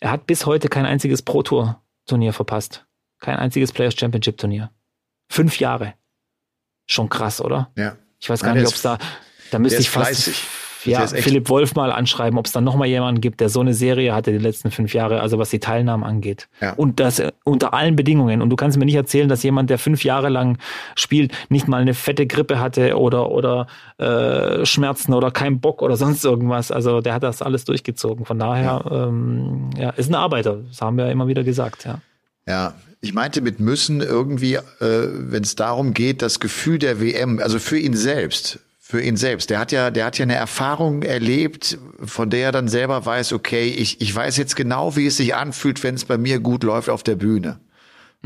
[0.00, 2.86] Er hat bis heute kein einziges Pro Tour Turnier verpasst.
[3.20, 4.70] Kein einziges Players Championship Turnier.
[5.38, 5.94] Fünf Jahre.
[6.86, 7.70] Schon krass, oder?
[7.76, 7.96] Ja.
[8.20, 8.98] Ich weiß gar Nein, nicht, ob es da,
[9.50, 10.46] da müsste ich fast, fleißig
[10.84, 14.14] ja, Philipp Wolf mal anschreiben, ob es da nochmal jemanden gibt, der so eine Serie
[14.14, 16.48] hatte die letzten fünf Jahre, also was die Teilnahmen angeht.
[16.60, 16.72] Ja.
[16.74, 18.42] Und das äh, unter allen Bedingungen.
[18.42, 20.58] Und du kannst mir nicht erzählen, dass jemand, der fünf Jahre lang
[20.94, 23.66] spielt, nicht mal eine fette Grippe hatte oder, oder
[23.98, 26.70] äh, Schmerzen oder keinen Bock oder sonst irgendwas.
[26.70, 28.24] Also der hat das alles durchgezogen.
[28.24, 30.58] Von daher, ja, ähm, ja ist ein Arbeiter.
[30.68, 32.00] Das haben wir ja immer wieder gesagt, ja.
[32.46, 37.38] Ja, ich meinte mit müssen irgendwie, äh, wenn es darum geht, das Gefühl der WM,
[37.38, 39.50] also für ihn selbst, für ihn selbst.
[39.50, 43.32] Der hat ja, der hat ja eine Erfahrung erlebt, von der er dann selber weiß,
[43.32, 46.64] okay, ich, ich weiß jetzt genau, wie es sich anfühlt, wenn es bei mir gut
[46.64, 47.60] läuft auf der Bühne.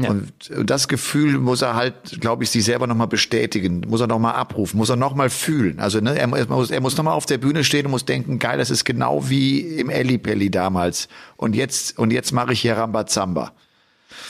[0.01, 0.09] Ja.
[0.09, 0.33] Und
[0.65, 4.79] das Gefühl muss er halt, glaube ich, sich selber nochmal bestätigen, muss er nochmal abrufen,
[4.79, 5.81] muss er nochmal fühlen.
[5.81, 8.39] Also ne, er, er muss, er muss nochmal auf der Bühne stehen und muss denken,
[8.39, 11.09] geil, das ist genau wie im Ellipelli damals.
[11.37, 13.53] Und jetzt, und jetzt mache ich hier Rambazamba.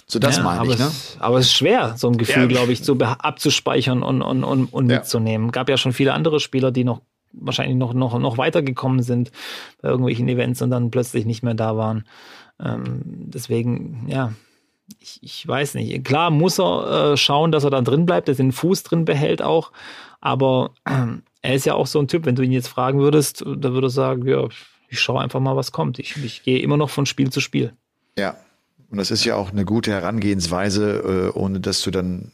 [0.07, 0.79] So das ja, meine ich.
[0.79, 0.87] Ne?
[0.87, 2.49] Es, aber es ist schwer, so ein Gefühl, ja.
[2.49, 4.99] glaube ich, so abzuspeichern und, und, und, und ja.
[4.99, 5.51] mitzunehmen.
[5.53, 7.01] Gab ja schon viele andere Spieler, die noch
[7.33, 9.33] wahrscheinlich noch, noch, noch weitergekommen sind
[9.81, 12.05] bei irgendwelchen Events und dann plötzlich nicht mehr da waren.
[12.61, 14.33] Ähm, deswegen, ja,
[15.01, 16.05] ich, ich weiß nicht.
[16.05, 19.05] Klar muss er äh, schauen, dass er dann drin bleibt, dass er den Fuß drin
[19.05, 19.73] behält auch.
[20.21, 21.07] Aber äh,
[21.43, 23.89] er ist ja auch so ein Typ, wenn du ihn jetzt fragen würdest, da würde
[23.89, 24.47] er sagen, ja,
[24.89, 25.99] ich schaue einfach mal, was kommt.
[25.99, 27.73] Ich, ich gehe immer noch von Spiel zu Spiel.
[28.19, 28.37] Ja,
[28.93, 32.31] und das ist ja auch eine gute Herangehensweise, äh, ohne dass du dann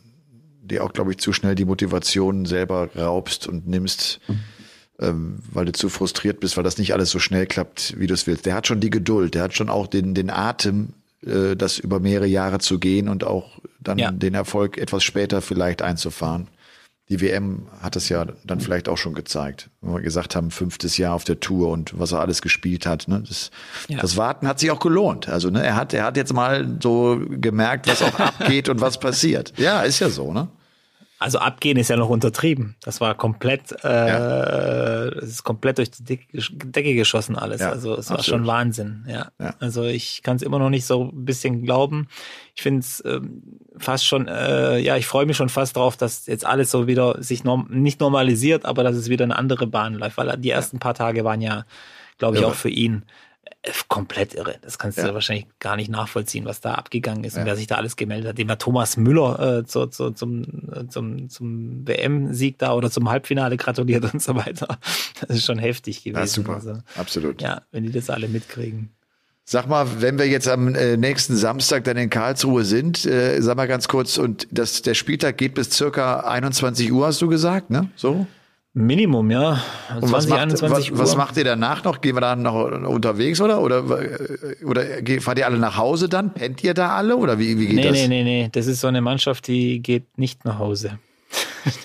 [0.60, 4.20] dir auch, glaube ich, zu schnell die Motivation selber raubst und nimmst,
[4.98, 8.14] ähm, weil du zu frustriert bist, weil das nicht alles so schnell klappt, wie du
[8.14, 8.44] es willst.
[8.44, 10.94] Der hat schon die Geduld, der hat schon auch den, den Atem,
[11.24, 14.10] äh, das über mehrere Jahre zu gehen und auch dann ja.
[14.10, 16.48] den Erfolg etwas später vielleicht einzufahren
[17.08, 20.98] die WM hat es ja dann vielleicht auch schon gezeigt, wo wir gesagt haben, fünftes
[20.98, 23.08] Jahr auf der Tour und was er alles gespielt hat.
[23.08, 23.22] Ne?
[23.26, 23.50] Das,
[23.88, 23.98] ja.
[23.98, 25.28] das Warten hat sich auch gelohnt.
[25.28, 29.00] Also ne, er hat, er hat jetzt mal so gemerkt, was auch abgeht und was
[29.00, 29.54] passiert.
[29.56, 30.48] Ja, ist ja so, ne?
[31.20, 32.76] Also abgehen ist ja noch untertrieben.
[32.80, 35.04] Das war komplett, äh, ja.
[35.08, 37.60] es ist komplett durch die Decke geschossen alles.
[37.60, 39.04] Ja, also es war schon Wahnsinn.
[39.08, 39.32] Ja.
[39.40, 39.54] ja.
[39.58, 42.06] Also ich kann es immer noch nicht so ein bisschen glauben.
[42.54, 43.42] Ich finde es ähm,
[43.78, 47.20] fast schon, äh, ja, ich freue mich schon fast drauf, dass jetzt alles so wieder
[47.20, 50.78] sich norm nicht normalisiert, aber dass es wieder eine andere Bahn läuft, weil die ersten
[50.78, 51.64] paar Tage waren ja,
[52.18, 53.02] glaube ich, auch für ihn
[53.88, 54.56] komplett irre.
[54.62, 55.08] Das kannst ja.
[55.08, 57.40] du wahrscheinlich gar nicht nachvollziehen, was da abgegangen ist ja.
[57.40, 58.38] und wer sich da alles gemeldet hat.
[58.38, 63.08] Dem hat Thomas Müller äh, zu, zu, zum, äh, zum, zum WM-Sieg da oder zum
[63.10, 64.78] Halbfinale gratuliert und so weiter.
[65.20, 66.18] Das ist schon heftig gewesen.
[66.18, 66.54] Ja, super.
[66.54, 67.42] Also, Absolut.
[67.42, 68.90] Ja, wenn die das alle mitkriegen.
[69.44, 73.56] Sag mal, wenn wir jetzt am äh, nächsten Samstag dann in Karlsruhe sind, äh, sag
[73.56, 77.70] mal ganz kurz, und das, der Spieltag geht bis circa 21 Uhr, hast du gesagt,
[77.70, 77.90] ne?
[77.96, 78.26] So?
[78.78, 79.60] Minimum, ja.
[79.88, 82.00] 20, und was macht, 21 was, was macht ihr danach noch?
[82.00, 83.60] Gehen wir dann noch unterwegs oder?
[83.60, 83.84] Oder,
[84.64, 84.82] oder
[85.20, 86.32] fahrt ihr alle nach Hause dann?
[86.32, 87.92] Pennt ihr da alle oder wie, wie geht nee, das?
[87.92, 88.48] Nee, nee, nee.
[88.52, 90.98] Das ist so eine Mannschaft, die geht nicht nach Hause.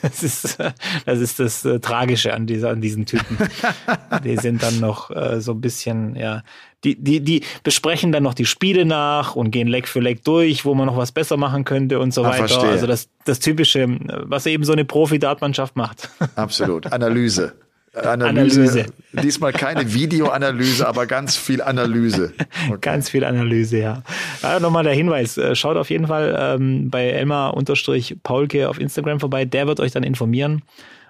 [0.01, 0.57] Das ist,
[1.05, 3.37] das ist das äh, Tragische an, dieser, an diesen Typen.
[4.23, 6.43] die sind dann noch äh, so ein bisschen, ja,
[6.83, 10.65] die, die, die besprechen dann noch die Spiele nach und gehen Leck für Leck durch,
[10.65, 12.47] wo man noch was besser machen könnte und so ah, weiter.
[12.47, 12.69] Verstehe.
[12.69, 16.09] Also das, das Typische, was eben so eine Profi-Dartmannschaft macht.
[16.35, 16.91] Absolut.
[16.91, 17.53] Analyse.
[17.93, 18.61] Analyse.
[18.61, 18.85] Analyse.
[19.21, 22.33] Diesmal keine Videoanalyse, aber ganz viel Analyse.
[22.69, 22.77] Okay.
[22.81, 24.03] Ganz viel Analyse, ja.
[24.41, 29.45] ja Nochmal der Hinweis, äh, schaut auf jeden Fall ähm, bei Elmar-Paulke auf Instagram vorbei.
[29.45, 30.61] Der wird euch dann informieren,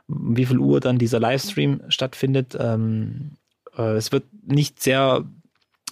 [0.07, 2.57] wie viel Uhr dann dieser Livestream stattfindet.
[2.59, 3.31] Ähm,
[3.77, 5.23] äh, es wird nicht sehr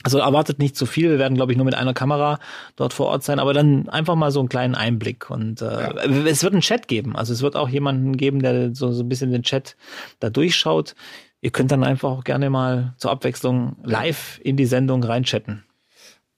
[0.04, 1.10] also erwartet nicht zu viel.
[1.10, 2.39] Wir werden, glaube ich, nur mit einer Kamera
[2.76, 5.30] dort vor Ort sein, aber dann einfach mal so einen kleinen Einblick.
[5.30, 5.93] Und äh, ja.
[6.26, 7.16] es wird einen Chat geben.
[7.16, 9.76] Also es wird auch jemanden geben, der so, so ein bisschen den Chat
[10.20, 10.95] da durchschaut.
[11.41, 15.64] Ihr könnt dann einfach auch gerne mal zur Abwechslung live in die Sendung reinchatten.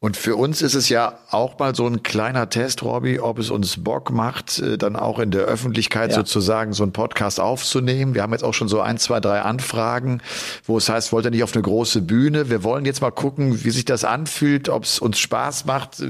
[0.03, 3.49] Und für uns ist es ja auch mal so ein kleiner Test, Robby, ob es
[3.49, 6.17] uns Bock macht, äh, dann auch in der Öffentlichkeit ja.
[6.17, 8.13] sozusagen so einen Podcast aufzunehmen.
[8.13, 10.19] Wir haben jetzt auch schon so ein, zwei, drei Anfragen,
[10.65, 12.49] wo es heißt, wollt ihr nicht auf eine große Bühne?
[12.49, 16.03] Wir wollen jetzt mal gucken, wie sich das anfühlt, ob es uns Spaß macht.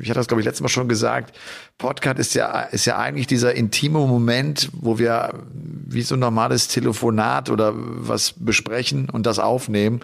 [0.00, 1.36] Ich hatte das, glaube ich, letztes Mal schon gesagt.
[1.78, 6.68] Podcast ist ja, ist ja eigentlich dieser intime Moment, wo wir wie so ein normales
[6.68, 9.98] Telefonat oder was besprechen und das aufnehmen.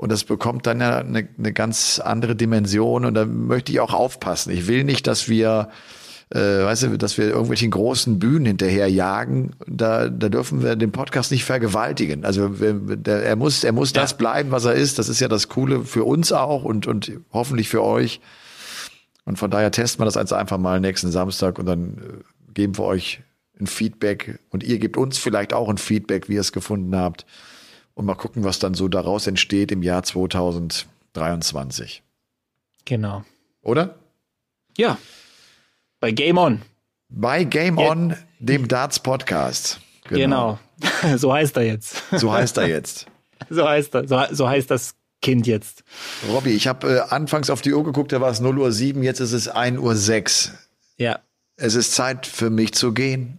[0.00, 3.04] Und das bekommt dann ja eine, eine ganz andere Dimension.
[3.04, 4.50] Und da möchte ich auch aufpassen.
[4.50, 5.68] Ich will nicht, dass wir
[6.30, 10.90] äh, weißt du, dass wir irgendwelchen großen Bühnen hinterher jagen, da, da dürfen wir den
[10.90, 12.24] Podcast nicht vergewaltigen.
[12.24, 14.00] Also wir, der, er muss, er muss ja.
[14.00, 14.98] das bleiben, was er ist.
[14.98, 18.22] Das ist ja das Coole für uns auch und, und hoffentlich für euch.
[19.26, 22.84] Und von daher testen wir das einfach mal nächsten Samstag und dann äh, geben wir
[22.84, 23.20] euch
[23.60, 27.26] ein Feedback und ihr gebt uns vielleicht auch ein Feedback, wie ihr es gefunden habt
[28.00, 32.02] und mal gucken, was dann so daraus entsteht im Jahr 2023.
[32.86, 33.24] Genau.
[33.62, 33.96] Oder?
[34.76, 34.98] Ja.
[36.00, 36.62] Bei Game On.
[37.10, 37.90] Bei Game ja.
[37.90, 39.80] On, dem Darts Podcast.
[40.08, 40.58] Genau.
[40.78, 41.16] genau.
[41.18, 42.02] so heißt er jetzt.
[42.12, 43.06] So heißt er jetzt.
[43.50, 44.08] so heißt er.
[44.08, 45.84] So, so heißt das Kind jetzt.
[46.30, 49.02] Robby, ich habe äh, anfangs auf die Uhr geguckt, da war es 0 Uhr 7,
[49.02, 50.52] jetzt ist es 1 Uhr 6.
[50.96, 51.20] Ja.
[51.56, 53.36] Es ist Zeit für mich zu gehen.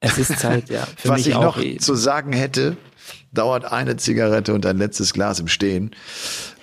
[0.00, 0.88] Es ist Zeit, ja.
[1.04, 2.76] Was ich noch zu sagen hätte,
[3.32, 5.90] dauert eine Zigarette und ein letztes Glas im Stehen.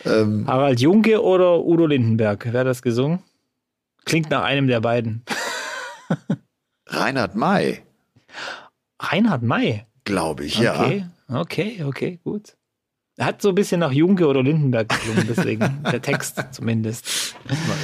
[0.06, 2.48] Ähm, Harald Junke oder Udo Lindenberg?
[2.52, 3.24] Wer hat das gesungen?
[4.06, 5.24] Klingt nach einem der beiden.
[6.88, 7.82] Reinhard May.
[9.00, 9.86] Reinhard May?
[10.06, 10.64] Glaube ich, okay.
[10.64, 10.74] ja.
[10.74, 12.57] Okay, okay, okay, gut.
[13.20, 15.82] Hat so ein bisschen nach Junke oder Lindenberg geklungen, deswegen.
[15.92, 17.36] der Text zumindest.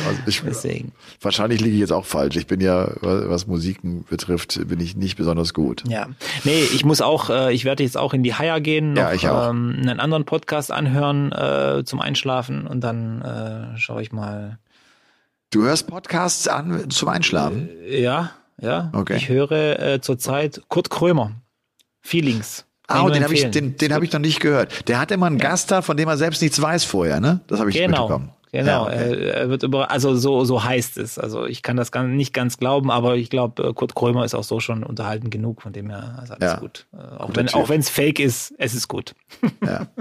[0.08, 0.92] Also ich, deswegen.
[1.22, 2.36] Wahrscheinlich liege ich jetzt auch falsch.
[2.36, 5.84] Ich bin ja, was Musiken betrifft, bin ich nicht besonders gut.
[5.88, 6.08] Ja.
[6.44, 9.14] Nee, ich muss auch, äh, ich werde jetzt auch in die Haier gehen, noch ja,
[9.14, 9.50] ich auch.
[9.50, 14.60] Ähm, einen anderen Podcast anhören äh, zum Einschlafen und dann äh, schaue ich mal.
[15.50, 17.70] Du hörst Podcasts an zum Einschlafen?
[17.88, 18.92] Äh, ja, ja.
[18.94, 19.18] Okay.
[19.18, 21.32] Ich höre äh, zurzeit Kurt Krömer.
[22.02, 22.66] Feelings.
[22.88, 24.88] Ah, den habe ich, den, den hab ich noch nicht gehört.
[24.88, 25.50] Der hat immer einen ja.
[25.50, 27.42] Gast da, von dem er selbst nichts weiß vorher, ne?
[27.48, 28.02] Das habe ich genau.
[28.02, 28.32] mitbekommen.
[28.54, 29.30] Genau, ja, okay.
[29.30, 31.18] er, wird über, also so, so heißt es.
[31.18, 34.44] Also ich kann das nicht ganz glauben, aber ich glaube, äh, Kurt Krömer ist auch
[34.44, 36.60] so schon unterhalten genug, von dem her ist alles ja.
[36.60, 36.86] gut.
[36.94, 39.16] Äh, auch wenn, auch wenn es fake ist, es ist gut.
[39.66, 39.88] Ja.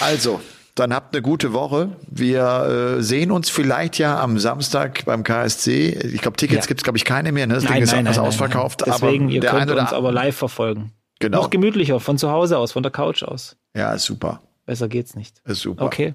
[0.00, 0.40] Also,
[0.74, 1.90] dann habt eine gute Woche.
[2.10, 5.90] Wir äh, sehen uns vielleicht ja am Samstag beim KSC.
[6.12, 6.68] Ich glaube, Tickets ja.
[6.68, 7.46] gibt es, glaube ich, keine mehr.
[7.46, 7.54] Ne?
[7.54, 8.82] Das nein, Ding ist nein, nein, nein, ausverkauft.
[8.84, 10.92] Deswegen, aber ihr könnt uns aber live verfolgen.
[11.20, 11.42] Genau.
[11.42, 13.56] Noch gemütlicher, von zu Hause aus, von der Couch aus.
[13.74, 14.42] Ja, ist super.
[14.66, 15.40] Besser geht's nicht.
[15.44, 15.84] Ist super.
[15.84, 16.14] Okay.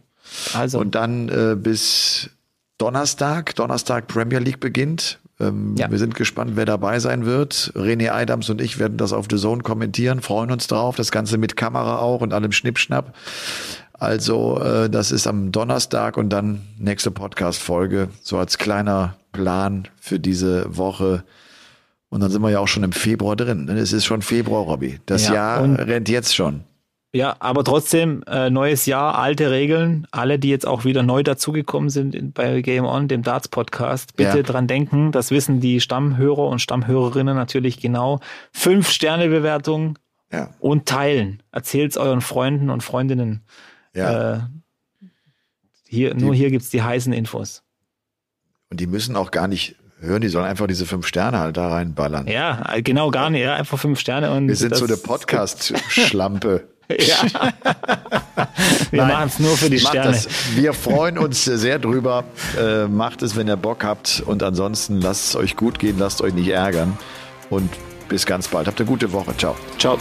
[0.54, 0.80] Also.
[0.80, 2.30] Und dann äh, bis
[2.78, 5.20] Donnerstag, Donnerstag Premier League beginnt.
[5.40, 5.90] Ähm, ja.
[5.90, 7.72] Wir sind gespannt, wer dabei sein wird.
[7.76, 10.96] René Eidams und ich werden das auf The Zone kommentieren, freuen uns drauf.
[10.96, 13.16] Das Ganze mit Kamera auch und allem Schnippschnapp.
[13.94, 20.20] Also, äh, das ist am Donnerstag und dann nächste Podcast-Folge, so als kleiner Plan für
[20.20, 21.24] diese Woche.
[22.10, 23.70] Und dann sind wir ja auch schon im Februar drin.
[23.70, 25.00] Es ist schon Februar, Robby.
[25.06, 26.64] Das ja, Jahr rennt jetzt schon.
[27.12, 30.06] Ja, aber trotzdem, äh, neues Jahr, alte Regeln.
[30.12, 34.16] Alle, die jetzt auch wieder neu dazugekommen sind in, bei Game On, dem Darts Podcast,
[34.16, 34.44] bitte ja.
[34.44, 35.12] dran denken.
[35.12, 38.20] Das wissen die Stammhörer und Stammhörerinnen natürlich genau.
[38.52, 39.98] Fünf Sterne Bewertung
[40.32, 40.54] ja.
[40.60, 41.42] und teilen.
[41.52, 43.42] Erzählt's euren Freunden und Freundinnen.
[43.96, 44.36] Ja.
[44.36, 44.40] Äh,
[45.88, 47.64] hier, die, nur hier gibt's die heißen Infos.
[48.70, 51.70] Und die müssen auch gar nicht hören, die sollen einfach diese fünf Sterne halt da
[51.70, 52.28] reinballern.
[52.28, 53.42] Ja, genau, gar nicht.
[53.42, 54.48] Ja, einfach fünf Sterne und.
[54.48, 56.64] Wir sind so eine Podcast-Schlampe.
[56.98, 57.18] ja.
[58.92, 60.12] Wir machen es nur für die Sterne.
[60.12, 60.28] Das.
[60.56, 62.24] Wir freuen uns sehr drüber.
[62.60, 64.24] Äh, macht es, wenn ihr Bock habt.
[64.26, 66.98] Und ansonsten lasst es euch gut gehen, lasst euch nicht ärgern.
[67.50, 67.70] Und
[68.08, 68.68] bis ganz bald.
[68.68, 69.36] Habt eine gute Woche.
[69.38, 69.56] Ciao.
[69.78, 69.98] Ciao.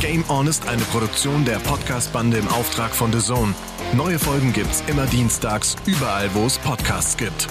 [0.00, 3.52] Game On ist eine Produktion der Podcast-Bande im Auftrag von The Zone.
[3.94, 7.48] Neue Folgen gibt's immer dienstags, überall, wo es Podcasts gibt.